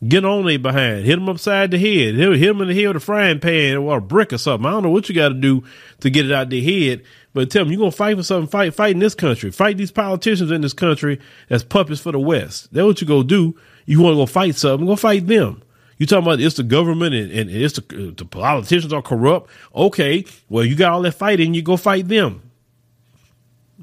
Get 0.05 0.25
on 0.25 0.45
their 0.45 0.59
behind, 0.59 1.05
hit 1.05 1.15
them 1.15 1.29
upside 1.29 1.71
the 1.71 1.77
head, 1.77 2.15
hit, 2.15 2.39
them 2.39 2.61
in 2.61 2.67
the 2.67 2.75
head 2.75 2.87
with 2.87 2.97
a 2.97 2.99
frying 2.99 3.39
pan 3.39 3.77
or 3.77 3.97
a 3.97 4.01
brick 4.01 4.33
or 4.33 4.37
something. 4.37 4.65
I 4.65 4.71
don't 4.71 4.83
know 4.83 4.89
what 4.89 5.07
you 5.07 5.15
got 5.15 5.29
to 5.29 5.35
do 5.35 5.63
to 6.01 6.09
get 6.09 6.25
it 6.25 6.33
out 6.33 6.49
their 6.49 6.61
head, 6.61 7.03
but 7.33 7.49
tell 7.49 7.63
them 7.63 7.71
you're 7.71 7.79
gonna 7.79 7.91
fight 7.91 8.17
for 8.17 8.23
something. 8.23 8.49
Fight, 8.49 8.73
fight 8.73 8.91
in 8.91 8.99
this 8.99 9.15
country. 9.15 9.51
Fight 9.51 9.77
these 9.77 9.91
politicians 9.91 10.51
in 10.51 10.61
this 10.61 10.73
country 10.73 11.19
as 11.49 11.63
puppets 11.63 12.01
for 12.01 12.11
the 12.11 12.19
West. 12.19 12.73
That's 12.73 12.85
what 12.85 13.01
you 13.01 13.07
go 13.07 13.23
do. 13.23 13.57
You 13.85 14.01
want 14.01 14.13
to 14.13 14.17
go 14.17 14.25
fight 14.25 14.55
something? 14.55 14.85
Go 14.85 14.97
fight 14.97 15.27
them. 15.27 15.63
You 15.97 16.05
talking 16.05 16.25
about 16.25 16.41
it's 16.41 16.55
the 16.55 16.63
government 16.63 17.15
and, 17.15 17.31
and 17.31 17.49
it's 17.49 17.79
the, 17.79 18.09
uh, 18.09 18.13
the 18.15 18.25
politicians 18.25 18.91
are 18.91 19.01
corrupt. 19.01 19.49
Okay, 19.73 20.25
well 20.49 20.65
you 20.65 20.75
got 20.75 20.91
all 20.91 21.01
that 21.03 21.13
fighting, 21.13 21.53
you 21.53 21.61
go 21.61 21.77
fight 21.77 22.07
them. 22.07 22.41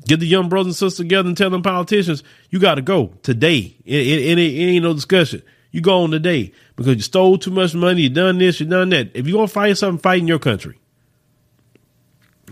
Get 0.07 0.21
the 0.21 0.27
young 0.27 0.49
brothers 0.49 0.69
and 0.69 0.77
sisters 0.77 1.05
together 1.05 1.29
and 1.29 1.37
tell 1.37 1.51
them 1.51 1.63
politicians, 1.63 2.23
you 2.51 2.59
got 2.59 2.75
to 2.75 2.83
go 2.83 3.15
today. 3.23 3.77
It, 3.85 4.07
it, 4.07 4.23
it, 4.23 4.39
it, 4.39 4.41
ain't 4.41 4.85
no 4.85 4.95
discussion. 4.95 5.43
You 5.73 5.81
go 5.81 6.03
on 6.03 6.11
today 6.11 6.53
because 6.77 6.97
you 6.97 7.03
stole 7.03 7.39
too 7.39 7.51
much 7.51 7.75
money. 7.75 8.03
You 8.03 8.11
done 8.11 8.39
this, 8.39 8.61
you 8.61 8.67
done 8.67 8.91
that. 8.91 9.11
If 9.15 9.27
you 9.27 9.35
gonna 9.35 9.49
fight 9.49 9.77
something, 9.79 10.01
fight 10.01 10.21
in 10.21 10.29
your 10.29 10.39
country. 10.39 10.79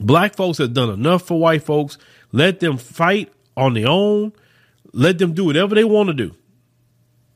Black 0.01 0.35
folks 0.35 0.59
have 0.59 0.73
done 0.73 0.91
enough 0.91 1.23
for 1.23 1.39
white 1.39 1.63
folks. 1.63 1.99
Let 2.33 2.61
them 2.61 2.79
fight 2.79 3.31
on 3.57 3.75
their 3.75 3.89
own. 3.89 4.33
Let 4.93 5.19
them 5.19 5.35
do 5.35 5.45
whatever 5.45 5.75
they 5.75 5.85
want 5.85 6.09
to 6.09 6.15
do. 6.15 6.35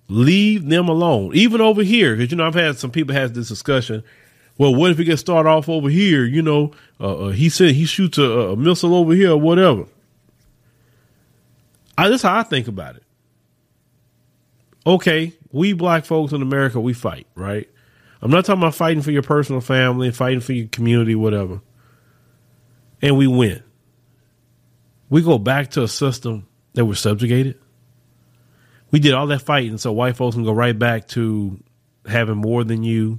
Leave 0.09 0.67
them 0.67 0.89
alone. 0.89 1.35
Even 1.35 1.61
over 1.61 1.83
here, 1.83 2.17
because 2.17 2.31
you 2.31 2.39
know 2.39 2.47
I've 2.47 2.55
had 2.55 2.79
some 2.79 2.91
people 2.91 3.15
have 3.15 3.35
this 3.35 3.49
discussion. 3.49 4.03
Well, 4.57 4.75
what 4.75 4.91
if 4.91 4.99
he 4.99 5.05
gets 5.05 5.21
started 5.21 5.49
off 5.49 5.69
over 5.69 5.89
here? 5.89 6.25
You 6.25 6.43
know, 6.43 6.73
uh, 7.01 7.27
uh, 7.27 7.29
he 7.31 7.49
said 7.49 7.73
he 7.73 7.85
shoots 7.85 8.19
a, 8.19 8.23
a, 8.23 8.57
missile 8.57 8.95
over 8.95 9.13
here 9.13 9.33
or 9.33 9.37
whatever. 9.37 9.87
I, 11.99 12.09
that's 12.09 12.23
how 12.23 12.37
I 12.37 12.43
think 12.45 12.69
about 12.69 12.97
it. 12.97 13.03
Okay, 14.87 15.33
we 15.55 15.73
black 15.73 16.05
folks 16.05 16.33
in 16.33 16.43
America, 16.43 16.81
we 16.81 16.93
fight, 16.93 17.27
right? 17.35 17.69
I'm 18.21 18.31
not 18.31 18.45
talking 18.45 18.63
about 18.63 18.75
fighting 18.75 19.03
for 19.03 19.11
your 19.11 19.23
personal 19.23 19.61
family, 19.61 20.11
fighting 20.11 20.41
for 20.41 20.53
your 20.53 20.69
community, 20.69 21.15
whatever. 21.15 21.61
And 23.01 23.17
we 23.17 23.27
win. 23.27 23.63
We 25.11 25.23
go 25.23 25.39
back 25.39 25.71
to 25.73 25.83
a 25.83 25.89
system 25.89 26.47
that 26.75 26.85
we're 26.85 26.95
subjugated 26.95 27.59
we 28.95 29.01
did 29.01 29.13
all 29.13 29.27
that 29.27 29.43
fighting 29.43 29.77
so 29.77 29.91
white 29.91 30.15
folks 30.15 30.37
can 30.37 30.45
go 30.45 30.53
right 30.53 30.79
back 30.79 31.09
to 31.09 31.59
having 32.07 32.37
more 32.37 32.63
than 32.63 32.85
you, 32.85 33.19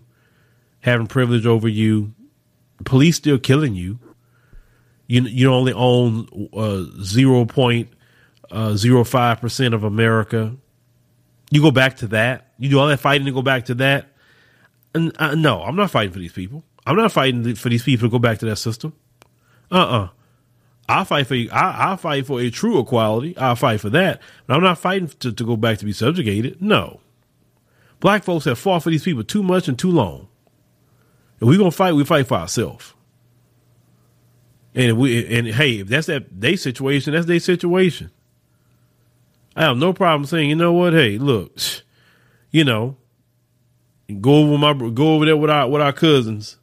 having 0.79 1.05
privilege 1.05 1.45
over 1.45 1.67
you. 1.67 2.13
Police 2.85 3.17
still 3.17 3.37
killing 3.37 3.75
you. 3.75 3.99
You 5.07 5.23
you 5.23 5.51
only 5.51 5.73
own 5.73 6.29
uh, 6.53 6.85
zero 7.03 7.43
point 7.43 7.89
uh, 8.49 8.77
zero 8.77 9.03
five 9.03 9.41
percent 9.41 9.73
of 9.73 9.83
America. 9.83 10.55
You 11.55 11.61
go 11.61 11.71
back 11.71 11.95
to 11.97 12.07
that. 12.07 12.51
You 12.57 12.67
do 12.67 12.79
all 12.79 12.87
that 12.87 12.99
fighting 12.99 13.25
to 13.27 13.31
go 13.31 13.41
back 13.41 13.63
to 13.67 13.75
that. 13.75 14.07
And 14.93 15.15
uh, 15.17 15.35
no, 15.35 15.63
I'm 15.63 15.77
not 15.77 15.89
fighting 15.89 16.11
for 16.11 16.19
these 16.19 16.33
people. 16.33 16.65
I'm 16.85 16.97
not 16.97 17.13
fighting 17.13 17.55
for 17.55 17.69
these 17.69 17.81
people 17.81 18.09
to 18.09 18.11
go 18.11 18.19
back 18.19 18.39
to 18.39 18.45
that 18.47 18.57
system. 18.57 18.91
Uh 19.71 19.75
uh-uh. 19.75 20.03
uh 20.03 20.09
I 20.89 21.03
fight 21.05 21.27
for 21.27 21.35
I, 21.35 21.93
I 21.93 21.95
fight 21.95 22.25
for 22.25 22.41
a 22.41 22.49
true 22.49 22.77
equality. 22.79 23.37
I 23.37 23.55
fight 23.55 23.79
for 23.79 23.89
that, 23.91 24.21
but 24.45 24.55
I'm 24.55 24.63
not 24.63 24.79
fighting 24.79 25.07
to, 25.07 25.31
to 25.31 25.45
go 25.45 25.55
back 25.55 25.77
to 25.77 25.85
be 25.85 25.93
subjugated. 25.93 26.61
No, 26.61 26.99
black 28.01 28.25
folks 28.25 28.43
have 28.43 28.59
fought 28.59 28.83
for 28.83 28.89
these 28.89 29.03
people 29.03 29.23
too 29.23 29.41
much 29.41 29.69
and 29.69 29.79
too 29.79 29.91
long. 29.91 30.27
If 31.39 31.47
we're 31.47 31.57
gonna 31.57 31.71
fight, 31.71 31.93
we 31.93 32.03
fight 32.03 32.27
for 32.27 32.35
ourselves. 32.35 32.93
And 34.75 34.97
we 34.97 35.25
and 35.33 35.47
hey, 35.47 35.79
if 35.79 35.87
that's 35.87 36.07
that 36.07 36.37
they 36.37 36.57
situation, 36.57 37.13
that's 37.13 37.27
their 37.27 37.39
situation. 37.39 38.11
I 39.55 39.63
have 39.63 39.77
no 39.77 39.93
problem 39.93 40.25
saying, 40.25 40.49
you 40.49 40.55
know 40.55 40.73
what? 40.73 40.93
Hey, 40.93 41.17
look, 41.17 41.57
you 42.51 42.63
know, 42.63 42.97
go 44.21 44.35
over 44.35 44.57
my 44.57 44.73
go 44.91 45.15
over 45.15 45.25
there 45.25 45.37
with 45.37 45.49
our 45.49 45.69
with 45.69 45.81
our 45.81 45.93
cousins 45.93 46.57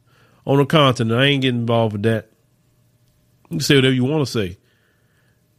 on 0.45 0.57
the 0.57 0.65
continent. 0.65 1.19
I 1.19 1.25
ain't 1.25 1.41
getting 1.41 1.61
involved 1.61 1.93
with 1.93 2.03
that. 2.03 2.29
You 3.49 3.57
can 3.57 3.59
say 3.61 3.75
whatever 3.75 3.93
you 3.93 4.05
want 4.05 4.25
to 4.25 4.31
say. 4.31 4.57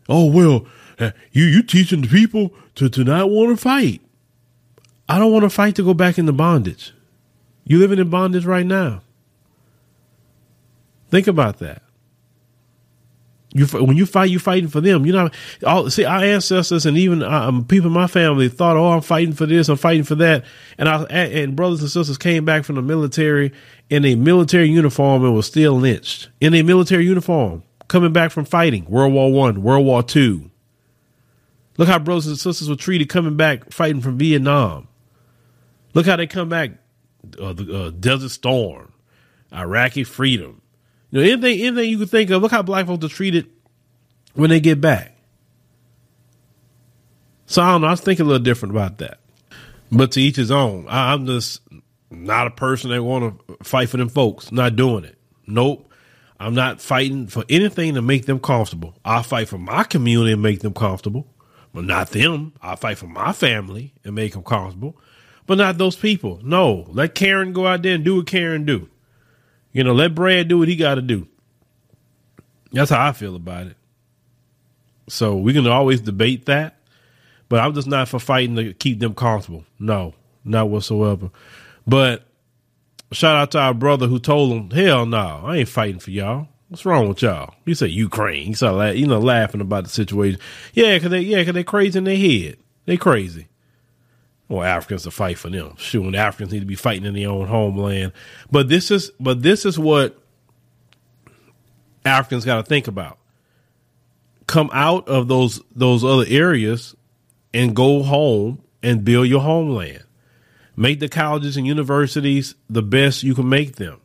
Oh 0.09 0.27
well, 0.27 0.67
uh, 0.99 1.11
you 1.33 1.45
you 1.45 1.63
teaching 1.63 2.03
the 2.03 2.09
people 2.09 2.55
to 2.77 2.89
to 2.89 3.05
not 3.05 3.31
want 3.31 3.51
to 3.51 3.57
fight. 3.57 4.01
I 5.09 5.19
don't 5.19 5.33
want 5.33 5.43
to 5.45 5.51
fight 5.51 5.75
to 5.77 5.85
go 5.85 5.95
back 5.95 6.19
into 6.19 6.33
bondage. 6.33 6.93
You 7.65 7.79
living 7.79 7.99
in 7.99 8.11
bondage 8.11 8.45
right 8.45 8.67
now. 8.67 9.03
Think 11.11 11.27
about 11.27 11.59
that. 11.59 11.84
You 13.57 13.67
when 13.67 13.97
you 13.97 14.05
fight, 14.05 14.31
you 14.31 14.41
fighting 14.41 14.69
for 14.69 14.81
them. 14.81 15.07
You 15.07 15.13
know, 15.13 15.31
all 15.65 15.89
see 15.89 16.05
our 16.05 16.25
ancestors 16.25 16.87
and 16.87 16.99
even 16.99 17.23
um, 17.23 17.65
people 17.65 17.87
in 17.87 17.93
my 17.93 18.09
family 18.09 18.49
thought, 18.49 18.77
"Oh, 18.77 18.89
I'm 18.89 19.01
fighting 19.01 19.33
for 19.33 19.47
this, 19.47 19.69
I'm 19.69 19.77
fighting 19.77 20.03
for 20.03 20.17
that," 20.17 20.45
and 20.77 20.89
I 20.89 21.05
and 21.05 21.55
brothers 21.55 21.81
and 21.81 21.89
sisters 21.89 22.19
came 22.19 22.45
back 22.45 22.65
from 22.65 22.75
the 22.75 22.83
military 22.83 23.53
in 23.89 24.05
a 24.05 24.17
military 24.17 24.69
uniform 24.69 25.25
and 25.25 25.35
was 25.35 25.47
still 25.47 25.75
lynched 25.75 26.31
in 26.41 26.53
a 26.53 26.63
military 26.63 27.05
uniform 27.05 27.63
coming 27.87 28.13
back 28.13 28.33
from 28.33 28.45
fighting 28.45 28.87
World 28.87 29.13
War 29.13 29.33
One, 29.33 29.63
World 29.63 29.87
War 29.87 30.03
Two. 30.03 30.51
Look 31.77 31.87
how 31.87 32.01
brothers 32.01 32.27
and 32.27 32.39
sisters 32.39 32.69
were 32.69 32.75
treated 32.75 33.09
coming 33.09 33.37
back 33.37 33.71
fighting 33.73 34.01
from 34.01 34.19
Vietnam. 34.19 34.89
Look 35.93 36.07
how 36.07 36.17
they 36.17 36.27
come 36.27 36.49
back, 36.49 36.73
uh, 37.41 37.53
the 37.53 37.85
uh, 37.85 37.91
Desert 37.91 38.31
Storm, 38.31 38.93
Iraqi 39.53 40.03
freedom. 40.03 40.61
Know 41.15 41.23
anything, 41.23 41.61
anything 41.61 41.91
you 41.91 41.99
could 41.99 42.11
think 42.11 42.29
of. 42.31 42.43
Look 42.43 42.53
how 42.53 42.63
black 42.63 42.87
folks 42.87 43.05
are 43.05 43.09
treated 43.09 43.49
when 44.35 44.51
they 44.51 44.61
get 44.61 44.81
back. 44.81 45.17
So 47.47 47.63
I 47.63 47.73
don't 47.73 47.83
know. 47.83 47.87
I 47.87 47.93
was 47.93 48.01
thinking 48.03 48.27
a 48.27 48.29
little 48.29 48.43
different 48.45 48.75
about 48.75 48.99
that, 48.99 49.21
but 49.93 50.13
to 50.13 50.21
each 50.21 50.37
his 50.37 50.51
own. 50.51 50.89
I, 50.89 51.13
I'm 51.13 51.27
just 51.27 51.61
Not 52.11 52.47
a 52.47 52.51
person 52.51 52.91
that 52.91 53.03
want 53.03 53.47
to 53.49 53.57
fight 53.65 53.89
for 53.89 53.97
them 53.97 54.09
folks. 54.09 54.53
Not 54.53 54.77
doing 54.77 55.05
it. 55.05 55.19
Nope. 55.47 55.91
I'm 56.39 56.55
not 56.55 56.81
fighting 56.81 57.27
for 57.29 57.45
anything 57.49 57.95
to 57.95 58.03
make 58.03 58.27
them 58.27 58.41
comfortable. 58.41 58.97
I 59.05 59.23
fight 59.23 59.49
for 59.49 59.59
my 59.59 59.85
community 59.85 60.33
and 60.33 60.43
make 60.43 60.61
them 60.61 60.75
comfortable, 60.75 61.27
but 61.73 61.85
not 61.85 62.11
them. 62.11 62.53
I 62.61 62.77
fight 62.77 62.99
for 62.99 63.07
my 63.07 63.33
family 63.33 63.95
and 64.05 64.15
make 64.15 64.33
them 64.33 64.43
comfortable, 64.43 64.97
but 65.47 65.59
not 65.59 65.79
those 65.79 65.97
people. 65.97 66.41
No, 66.43 66.87
let 66.89 67.15
Karen 67.15 67.53
go 67.53 67.67
out 67.67 67.83
there 67.83 67.95
and 67.95 68.05
do 68.05 68.17
what 68.17 68.27
Karen 68.27 68.65
do. 68.65 68.89
You 69.75 69.83
know, 69.85 69.93
let 69.93 70.15
Brad 70.15 70.49
do 70.49 70.59
what 70.59 70.69
he 70.69 70.77
got 70.77 70.95
to 70.95 71.03
do. 71.03 71.27
That's 72.73 72.91
how 72.91 73.07
I 73.07 73.13
feel 73.13 73.37
about 73.37 73.67
it. 73.67 73.77
So 75.09 75.37
we 75.37 75.53
can 75.53 75.67
always 75.67 76.01
debate 76.01 76.47
that, 76.47 76.79
but 77.49 77.61
I'm 77.61 77.75
just 77.75 77.89
not 77.89 78.09
for 78.09 78.19
fighting 78.19 78.57
to 78.57 78.73
keep 78.73 79.01
them 79.01 79.15
comfortable. 79.15 79.65
No, 79.79 80.15
not 80.45 80.71
whatsoever. 80.71 81.31
But 81.87 82.27
shout 83.13 83.37
out 83.37 83.51
to 83.51 83.59
our 83.59 83.75
brother 83.75 84.07
who 84.07 84.19
told 84.19 84.53
him, 84.53 84.71
"Hell 84.71 85.05
no, 85.07 85.43
I 85.45 85.59
ain't 85.59 85.69
fighting 85.69 86.01
for 86.01 86.11
y'all. 86.11 86.49
What's 86.69 86.87
wrong 86.87 87.09
with 87.09 87.21
y'all?" 87.21 87.55
He 87.67 87.75
said 87.75 87.91
Ukraine. 87.91 88.47
He 88.47 88.55
started, 88.55 88.99
you 88.99 89.07
know, 89.07 89.19
laughing 89.19 89.61
about 89.61 89.85
the 89.85 89.91
situation. 89.91 90.41
Yeah, 90.73 90.99
cause 91.01 91.11
they, 91.11 91.21
yeah, 91.21 91.45
cause 91.45 91.53
they 91.53 91.65
crazy 91.65 91.99
in 91.99 92.05
their 92.05 92.17
head. 92.17 92.57
They 92.87 92.97
crazy. 92.97 93.49
Well, 94.55 94.65
Africans 94.65 95.03
to 95.03 95.11
fight 95.11 95.37
for 95.37 95.51
them. 95.51 95.77
Sure, 95.77 96.11
the 96.11 96.19
Africans 96.19 96.53
need 96.53 96.61
to 96.61 96.67
be 96.67 96.77
fighting 96.77 97.05
in 97.05 97.15
their 97.15 97.29
own 97.29 97.49
homeland. 97.49 98.13
But 98.51 98.69
this 98.69 98.91
is, 98.91 99.11
but 99.19 99.43
this 99.43 99.65
is 99.65 99.79
what 99.79 100.17
Africans 102.05 102.45
got 102.45 102.57
to 102.57 102.63
think 102.63 102.87
about. 102.87 103.19
Come 104.47 104.71
out 104.73 105.09
of 105.09 105.27
those 105.27 105.61
those 105.75 106.05
other 106.05 106.25
areas 106.29 106.95
and 107.53 107.75
go 107.75 108.03
home 108.03 108.63
and 108.83 109.05
build 109.05 109.27
your 109.27 109.41
homeland. 109.41 110.05
Make 110.77 111.01
the 111.01 111.09
colleges 111.09 111.57
and 111.57 111.67
universities 111.67 112.55
the 112.71 112.83
best 112.83 113.23
you 113.23 113.35
can 113.35 113.49
make 113.49 113.77
them. 113.77 114.01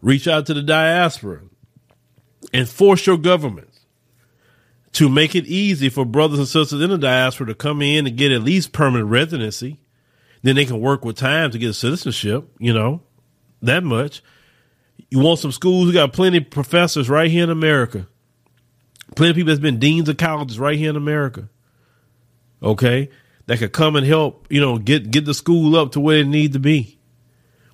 Reach 0.00 0.26
out 0.26 0.46
to 0.46 0.54
the 0.54 0.62
diaspora 0.62 1.40
and 2.52 2.68
force 2.68 3.06
your 3.06 3.18
governments 3.18 3.80
to 4.92 5.08
make 5.08 5.34
it 5.34 5.46
easy 5.46 5.88
for 5.88 6.04
brothers 6.04 6.38
and 6.38 6.48
sisters 6.48 6.80
in 6.80 6.90
the 6.90 6.98
diaspora 6.98 7.46
to 7.48 7.54
come 7.54 7.82
in 7.82 8.06
and 8.06 8.16
get 8.16 8.32
at 8.32 8.42
least 8.42 8.72
permanent 8.72 9.10
residency. 9.10 9.78
Then 10.42 10.56
they 10.56 10.64
can 10.64 10.80
work 10.80 11.04
with 11.04 11.16
time 11.16 11.50
to 11.52 11.58
get 11.58 11.70
a 11.70 11.74
citizenship, 11.74 12.48
you 12.58 12.72
know, 12.72 13.02
that 13.62 13.84
much. 13.84 14.22
You 15.10 15.20
want 15.20 15.38
some 15.38 15.52
schools? 15.52 15.86
We 15.86 15.92
got 15.92 16.12
plenty 16.12 16.38
of 16.38 16.50
professors 16.50 17.08
right 17.08 17.30
here 17.30 17.44
in 17.44 17.50
America. 17.50 18.06
Plenty 19.14 19.30
of 19.30 19.36
people 19.36 19.48
that's 19.48 19.60
been 19.60 19.78
deans 19.78 20.08
of 20.08 20.16
colleges 20.16 20.58
right 20.58 20.76
here 20.76 20.90
in 20.90 20.96
America. 20.96 21.48
Okay 22.62 23.10
that 23.46 23.58
could 23.58 23.72
come 23.72 23.96
and 23.96 24.06
help, 24.06 24.46
you 24.50 24.60
know, 24.60 24.78
get 24.78 25.10
get 25.10 25.24
the 25.24 25.34
school 25.34 25.76
up 25.76 25.92
to 25.92 26.00
where 26.00 26.18
it 26.18 26.26
need 26.26 26.52
to 26.52 26.58
be. 26.58 26.98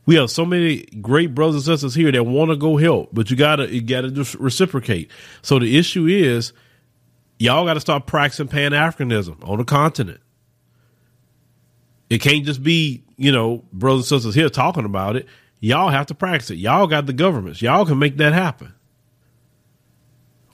We 0.06 0.14
have 0.14 0.30
so 0.30 0.46
many 0.46 0.87
great 1.00 1.34
brothers 1.34 1.56
and 1.56 1.64
sisters 1.64 1.94
here 1.94 2.10
that 2.10 2.25
want 2.25 2.50
to 2.50 2.56
go 2.56 2.78
help, 2.78 3.10
but 3.12 3.30
you 3.30 3.37
gotta 3.37 3.72
you 3.72 3.82
gotta 3.82 4.10
just 4.10 4.34
reciprocate. 4.37 5.10
So 5.42 5.58
the 5.58 5.78
issue 5.78 6.06
is, 6.06 6.52
y'all 7.38 7.66
got 7.66 7.75
to 7.75 7.80
start 7.80 8.06
practicing 8.06 8.48
Pan 8.48 8.72
Africanism 8.72 9.46
on 9.46 9.58
the 9.58 9.64
continent. 9.64 10.20
It 12.10 12.20
can't 12.20 12.44
just 12.44 12.62
be, 12.62 13.04
you 13.16 13.32
know, 13.32 13.64
brothers 13.72 14.10
and 14.10 14.20
sisters 14.20 14.34
here 14.34 14.48
talking 14.48 14.84
about 14.84 15.16
it. 15.16 15.26
Y'all 15.60 15.90
have 15.90 16.06
to 16.06 16.14
practice 16.14 16.50
it. 16.50 16.58
Y'all 16.58 16.86
got 16.86 17.06
the 17.06 17.12
governments. 17.12 17.60
Y'all 17.60 17.84
can 17.84 17.98
make 17.98 18.16
that 18.18 18.32
happen. 18.32 18.74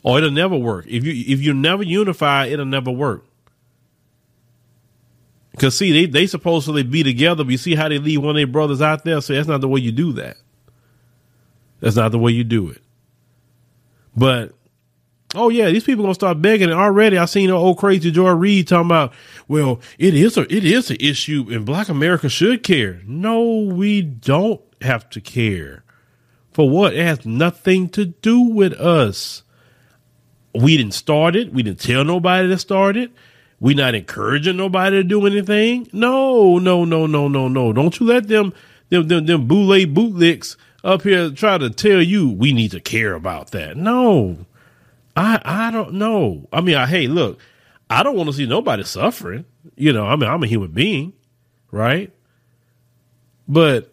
Or 0.03 0.19
it'll 0.19 0.31
never 0.31 0.57
work. 0.57 0.87
If 0.87 1.05
you 1.05 1.13
if 1.13 1.41
you 1.41 1.55
never 1.55 1.83
unify, 1.83 2.47
it'll 2.47 2.67
never 2.67 2.91
work. 2.91 3.25
Because 5.53 5.77
see, 5.77 5.93
they 5.93 6.07
they 6.07 6.27
supposedly 6.27 6.83
be 6.83 7.03
together, 7.03 7.45
but 7.45 7.51
you 7.51 7.59
see 7.59 7.75
how 7.75 7.89
they 7.89 7.99
leave 7.99 8.21
one 8.21 8.31
of 8.31 8.37
their 8.37 8.47
brothers 8.47 8.83
out 8.83 9.05
there. 9.05 9.21
So 9.21 9.35
that's 9.35 9.49
not 9.49 9.61
the 9.61 9.69
way 9.69 9.81
you 9.81 9.93
do 9.93 10.13
that. 10.15 10.37
That's 11.81 11.97
not 11.97 12.13
the 12.13 12.19
way 12.19 12.33
you 12.33 12.45
do 12.45 12.71
it. 12.71 12.83
But 14.17 14.53
oh 15.35 15.49
yeah, 15.49 15.71
these 15.71 15.85
people 15.85 16.05
gonna 16.05 16.15
start 16.15 16.41
begging. 16.41 16.71
And 16.71 16.79
already, 16.79 17.19
I 17.19 17.25
seen 17.27 17.51
old 17.51 17.79
crazy 17.79 18.11
Joy 18.11 18.31
Reid 18.31 18.69
talking 18.69 18.87
about, 18.87 19.13
well, 19.49 19.81
it 19.99 20.15
is 20.15 20.37
a 20.37 20.43
it 20.43 20.65
is 20.65 20.91
an 20.91 20.97
issue, 21.01 21.47
and 21.51 21.67
Black 21.67 21.89
America 21.89 22.29
should 22.29 22.63
care. 22.63 23.01
No, 23.07 23.61
we 23.61 24.03
don't 24.03 24.61
have 24.81 25.09
to 25.11 25.21
care. 25.21 25.85
For 26.53 26.69
what? 26.71 26.95
It 26.95 27.05
has 27.05 27.27
nothing 27.27 27.89
to 27.91 28.07
do 28.07 28.41
with 28.41 28.75
us. 28.75 29.43
We 30.55 30.77
didn't 30.77 30.95
start 30.95 31.35
it. 31.35 31.53
We 31.53 31.65
didn't 31.65 31.81
tell 31.81 32.05
nobody 32.05 32.49
to 32.49 32.59
start 32.59 32.97
it. 32.97 33.11
We 33.59 33.75
not 33.75 33.95
encouraging 33.95 34.57
nobody 34.57 34.97
to 34.97 35.05
do 35.05 35.27
anything. 35.27 35.89
No, 35.93 36.59
no, 36.59 36.85
no, 36.85 37.07
no, 37.07 37.29
no, 37.29 37.49
no. 37.49 37.73
Don't 37.73 37.99
you 37.99 38.07
let 38.07 38.29
them 38.29 38.53
them 38.91 39.09
them, 39.09 39.27
them 39.27 39.49
boule 39.49 39.87
bootlicks 39.87 40.57
up 40.85 41.03
here 41.03 41.31
try 41.31 41.59
to 41.59 41.71
tell 41.71 42.03
you 42.03 42.29
we 42.29 42.53
need 42.53 42.71
to 42.73 42.81
care 42.81 43.15
about 43.15 43.51
that. 43.53 43.77
No. 43.77 44.47
I 45.17 45.41
I 45.45 45.71
don't 45.71 45.95
know. 45.95 46.49
I 46.53 46.61
mean, 46.61 46.77
I 46.77 46.87
hey, 46.87 47.07
look, 47.07 47.39
I 47.91 48.03
don't 48.03 48.17
want 48.17 48.29
to 48.29 48.37
see 48.37 48.47
nobody 48.47 48.85
suffering. 48.85 49.45
You 49.77 49.93
know, 49.93 50.07
I 50.07 50.17
mean, 50.17 50.29
I'm 50.29 50.43
a 50.43 50.47
human 50.47 50.73
being, 50.73 51.13
right? 51.71 52.13
But 53.47 53.93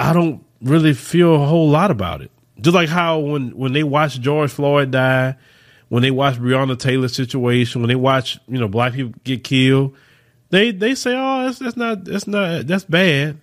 I 0.00 0.12
don't 0.12 0.44
really 0.60 0.94
feel 0.94 1.34
a 1.34 1.46
whole 1.46 1.68
lot 1.68 1.90
about 1.90 2.22
it. 2.22 2.30
Just 2.60 2.74
like 2.74 2.88
how 2.88 3.18
when 3.18 3.50
when 3.56 3.72
they 3.72 3.82
watch 3.82 4.20
George 4.20 4.50
Floyd 4.50 4.90
die 4.90 5.36
when 5.88 6.02
they 6.02 6.10
watch 6.10 6.36
Breonna 6.36 6.78
Taylor 6.78 7.08
situation, 7.08 7.80
when 7.80 7.88
they 7.88 7.94
watch 7.94 8.38
you 8.48 8.58
know 8.58 8.68
black 8.68 8.94
people 8.94 9.14
get 9.24 9.44
killed, 9.44 9.94
they 10.50 10.70
they 10.70 10.94
say, 10.94 11.14
"Oh, 11.16 11.44
that's, 11.44 11.58
that's 11.58 11.76
not 11.76 12.04
that's 12.04 12.26
not 12.26 12.66
that's 12.66 12.84
bad." 12.84 13.38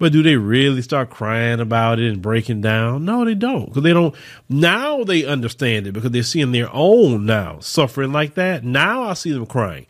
But 0.00 0.12
do 0.12 0.22
they 0.22 0.36
really 0.36 0.80
start 0.80 1.10
crying 1.10 1.60
about 1.60 1.98
it 2.00 2.10
and 2.10 2.22
breaking 2.22 2.62
down? 2.62 3.04
No, 3.04 3.22
they 3.22 3.34
don't, 3.34 3.66
because 3.66 3.82
they 3.82 3.92
don't. 3.92 4.14
Now 4.48 5.04
they 5.04 5.26
understand 5.26 5.86
it 5.86 5.92
because 5.92 6.10
they're 6.10 6.22
seeing 6.22 6.52
their 6.52 6.70
own 6.72 7.26
now 7.26 7.58
suffering 7.60 8.10
like 8.10 8.34
that. 8.34 8.64
Now 8.64 9.02
I 9.02 9.12
see 9.12 9.30
them 9.30 9.44
crying. 9.44 9.86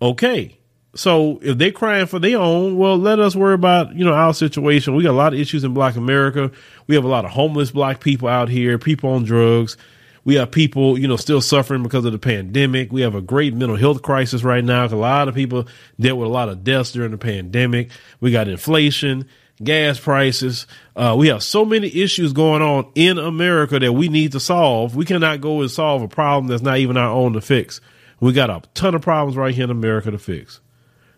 Okay, 0.00 0.58
so 0.94 1.40
if 1.42 1.58
they're 1.58 1.72
crying 1.72 2.06
for 2.06 2.20
their 2.20 2.38
own, 2.38 2.78
well, 2.78 2.96
let 2.96 3.18
us 3.18 3.34
worry 3.34 3.54
about 3.54 3.96
you 3.96 4.04
know 4.04 4.12
our 4.12 4.32
situation. 4.32 4.94
We 4.94 5.02
got 5.02 5.10
a 5.10 5.12
lot 5.12 5.34
of 5.34 5.40
issues 5.40 5.64
in 5.64 5.74
Black 5.74 5.96
America. 5.96 6.52
We 6.86 6.94
have 6.94 7.04
a 7.04 7.08
lot 7.08 7.24
of 7.24 7.32
homeless 7.32 7.72
Black 7.72 7.98
people 7.98 8.28
out 8.28 8.48
here, 8.48 8.78
people 8.78 9.10
on 9.10 9.24
drugs. 9.24 9.76
We 10.24 10.36
have 10.36 10.50
people, 10.50 10.98
you 10.98 11.08
know, 11.08 11.16
still 11.16 11.40
suffering 11.40 11.82
because 11.82 12.04
of 12.04 12.12
the 12.12 12.18
pandemic. 12.18 12.92
We 12.92 13.00
have 13.00 13.14
a 13.14 13.20
great 13.20 13.54
mental 13.54 13.76
health 13.76 14.02
crisis 14.02 14.44
right 14.44 14.64
now. 14.64 14.84
A 14.84 14.94
lot 14.94 15.28
of 15.28 15.34
people 15.34 15.66
dealt 15.98 16.18
with 16.18 16.28
a 16.28 16.32
lot 16.32 16.48
of 16.48 16.62
deaths 16.62 16.92
during 16.92 17.10
the 17.10 17.18
pandemic. 17.18 17.90
We 18.20 18.30
got 18.30 18.46
inflation, 18.46 19.28
gas 19.62 19.98
prices. 19.98 20.66
Uh, 20.94 21.16
we 21.18 21.28
have 21.28 21.42
so 21.42 21.64
many 21.64 21.88
issues 21.88 22.32
going 22.32 22.62
on 22.62 22.90
in 22.94 23.18
America 23.18 23.78
that 23.78 23.92
we 23.92 24.08
need 24.08 24.32
to 24.32 24.40
solve. 24.40 24.94
We 24.94 25.04
cannot 25.04 25.40
go 25.40 25.60
and 25.60 25.70
solve 25.70 26.02
a 26.02 26.08
problem 26.08 26.46
that's 26.46 26.62
not 26.62 26.78
even 26.78 26.96
our 26.96 27.10
own 27.10 27.32
to 27.32 27.40
fix. 27.40 27.80
We 28.20 28.32
got 28.32 28.50
a 28.50 28.62
ton 28.74 28.94
of 28.94 29.02
problems 29.02 29.36
right 29.36 29.54
here 29.54 29.64
in 29.64 29.70
America 29.70 30.12
to 30.12 30.18
fix. 30.18 30.60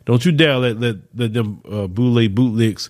Don't 0.07 0.25
you 0.25 0.33
dare 0.33 0.57
let 0.57 0.81
let, 0.81 0.97
let 1.15 1.33
them 1.33 1.61
uh, 1.71 1.87
boule 1.87 2.29
bootlicks 2.29 2.89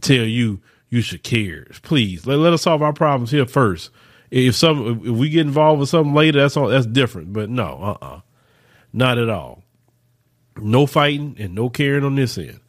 tell 0.00 0.24
you 0.24 0.60
you 0.88 1.00
should 1.02 1.22
care. 1.22 1.66
Please 1.82 2.26
let, 2.26 2.38
let 2.38 2.52
us 2.52 2.62
solve 2.62 2.82
our 2.82 2.92
problems 2.92 3.30
here 3.30 3.46
first. 3.46 3.90
If 4.30 4.54
some 4.54 5.00
if 5.04 5.16
we 5.16 5.28
get 5.28 5.46
involved 5.46 5.80
with 5.80 5.88
something 5.88 6.14
later, 6.14 6.40
that's 6.40 6.56
all 6.56 6.68
that's 6.68 6.86
different. 6.86 7.32
But 7.32 7.50
no, 7.50 7.64
uh 7.64 7.90
uh-uh. 8.04 8.16
uh 8.16 8.20
not 8.92 9.18
at 9.18 9.28
all. 9.28 9.62
No 10.56 10.86
fighting 10.86 11.36
and 11.38 11.54
no 11.54 11.70
caring 11.70 12.04
on 12.04 12.16
this 12.16 12.36
end. 12.36 12.60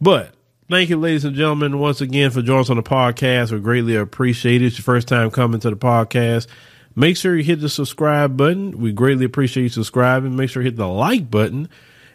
But 0.00 0.34
thank 0.68 0.90
you, 0.90 0.96
ladies 0.96 1.24
and 1.24 1.36
gentlemen, 1.36 1.78
once 1.78 2.00
again 2.00 2.30
for 2.30 2.42
joining 2.42 2.62
us 2.62 2.70
on 2.70 2.76
the 2.76 2.82
podcast. 2.82 3.52
We 3.52 3.60
greatly 3.60 3.96
appreciate 3.96 4.62
it. 4.62 4.66
It's 4.66 4.78
your 4.78 4.84
first 4.84 5.08
time 5.08 5.30
coming 5.30 5.60
to 5.60 5.70
the 5.70 5.76
podcast. 5.76 6.46
Make 6.94 7.16
sure 7.16 7.36
you 7.36 7.44
hit 7.44 7.60
the 7.60 7.68
subscribe 7.68 8.36
button. 8.36 8.78
We 8.78 8.92
greatly 8.92 9.24
appreciate 9.24 9.64
you 9.64 9.68
subscribing. 9.68 10.36
Make 10.36 10.50
sure 10.50 10.62
you 10.62 10.68
hit 10.68 10.76
the 10.76 10.88
like 10.88 11.30
button 11.30 11.68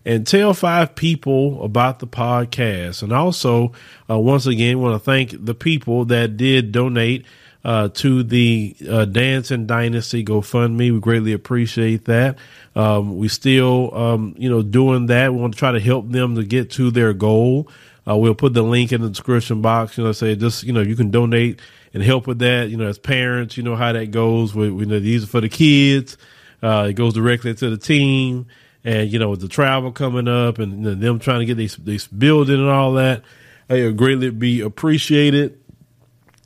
and 0.06 0.28
tell 0.28 0.54
five 0.54 0.96
people 0.96 1.64
about 1.64 2.00
the 2.00 2.08
podcast. 2.08 3.02
And 3.04 3.14
also, 3.14 3.72
uh, 4.10 4.20
once 4.20 4.46
again, 4.46 4.80
want 4.80 4.96
to 4.96 5.00
thank 5.00 5.46
the 5.46 5.56
people 5.56 6.06
that 6.06 6.36
did 6.36 6.72
donate 6.72 7.26
uh, 7.64 7.90
to 7.90 8.24
the 8.24 8.76
uh, 8.90 9.06
Dancing 9.06 9.66
Dynasty 9.66 10.24
GoFundMe. 10.24 10.92
We 10.92 11.00
greatly 11.00 11.34
appreciate 11.34 12.06
that. 12.06 12.38
Um, 12.76 13.18
we 13.18 13.28
still, 13.28 13.96
um, 13.96 14.36
you 14.38 14.50
know, 14.50 14.62
doing 14.62 15.06
that. 15.08 15.34
We 15.34 15.40
want 15.40 15.54
to 15.54 15.60
try 15.60 15.72
to 15.72 15.80
help 15.80 16.10
them 16.10 16.36
to 16.36 16.44
get 16.44 16.72
to 16.72 16.92
their 16.92 17.14
goal. 17.14 17.70
Uh, 18.08 18.18
we'll 18.18 18.36
put 18.36 18.54
the 18.54 18.64
link 18.64 18.92
in 18.92 19.02
the 19.02 19.10
description 19.10 19.62
box. 19.62 19.98
You 19.98 20.04
know, 20.04 20.12
say 20.12 20.36
just 20.36 20.64
you 20.64 20.74
know 20.74 20.82
you 20.82 20.96
can 20.96 21.10
donate 21.10 21.62
and 21.94 22.04
help 22.04 22.28
with 22.28 22.40
that. 22.40 22.70
You 22.70 22.78
know, 22.78 22.88
as 22.88 22.98
parents, 22.98 23.56
you 23.56 23.64
know 23.64 23.78
how 23.78 23.94
that 23.94 24.12
goes. 24.12 24.54
We, 24.54 24.70
we 24.70 24.86
know 24.86 25.00
these 25.00 25.24
are 25.24 25.28
for 25.28 25.42
the 25.42 25.50
kids. 25.50 26.18
Uh, 26.62 26.88
it 26.90 26.94
goes 26.94 27.14
directly 27.14 27.54
to 27.54 27.70
the 27.70 27.78
team, 27.78 28.48
and 28.84 29.10
you 29.10 29.20
know 29.20 29.30
with 29.30 29.40
the 29.40 29.48
travel 29.48 29.94
coming 29.94 30.28
up 30.28 30.60
and 30.60 30.84
you 30.84 30.90
know, 30.90 30.96
them 30.96 31.20
trying 31.20 31.40
to 31.40 31.46
get 31.46 31.56
this 31.56 31.78
this 31.78 32.08
building 32.08 32.60
and 32.60 32.70
all 32.70 32.94
that, 32.94 33.24
it 33.70 33.86
would 33.86 33.98
greatly 33.98 34.32
be 34.32 34.60
appreciated 34.60 35.63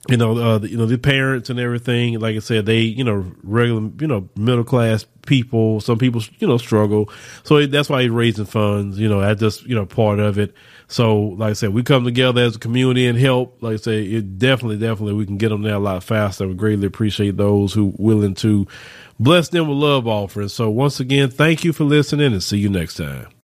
you 0.10 0.18
know, 0.18 0.38
uh, 0.38 0.60
you 0.60 0.78
know, 0.78 0.86
the 0.86 0.98
parents 0.98 1.50
and 1.50 1.60
everything. 1.60 2.20
Like 2.20 2.36
I 2.36 2.40
said, 2.40 2.66
they, 2.66 2.80
you 2.80 3.04
know, 3.04 3.32
regular, 3.44 3.90
you 4.00 4.08
know, 4.08 4.30
middle 4.36 4.64
class 4.64 5.06
people. 5.26 5.82
Some 5.82 5.98
people, 5.98 6.22
you 6.40 6.48
know, 6.48 6.58
struggle. 6.58 7.10
So 7.44 7.66
that's 7.66 7.90
why 7.90 8.04
he's 8.04 8.12
raising 8.12 8.46
funds. 8.46 9.00
You 9.00 9.10
know, 9.10 9.22
that's 9.22 9.40
just, 9.40 9.64
you 9.66 9.76
know, 9.76 9.86
part 9.86 10.20
of 10.20 10.38
it. 10.38 10.54
So, 10.88 11.18
like 11.20 11.52
I 11.52 11.54
said, 11.54 11.74
we 11.74 11.84
come 11.84 12.06
together 12.06 12.42
as 12.42 12.56
a 12.56 12.60
community 12.60 13.08
and 13.08 13.20
help. 13.20 13.62
Like 13.62 13.74
I 13.74 13.78
say, 13.78 14.04
it 14.04 14.40
definitely, 14.40 14.78
definitely, 14.78 15.14
we 15.14 15.26
can 15.26 15.38
get 15.38 15.50
them 15.50 15.62
there 15.62 15.76
a 15.76 15.80
lot 15.80 16.04
faster. 16.04 16.48
We 16.48 16.54
greatly 16.54 16.88
appreciate 16.88 17.36
those 17.36 17.74
who 17.74 17.94
willing 17.98 18.36
to 18.36 18.68
bless 19.20 19.50
them 19.50 19.68
with 19.68 19.78
love 19.78 20.08
offerings. 20.08 20.54
So, 20.54 20.70
once 20.70 21.02
again, 21.02 21.30
thank 21.30 21.66
you 21.66 21.74
for 21.74 21.84
listening 21.84 22.32
and 22.32 22.42
see 22.42 22.58
you 22.58 22.70
next 22.70 22.96
time. 22.96 23.28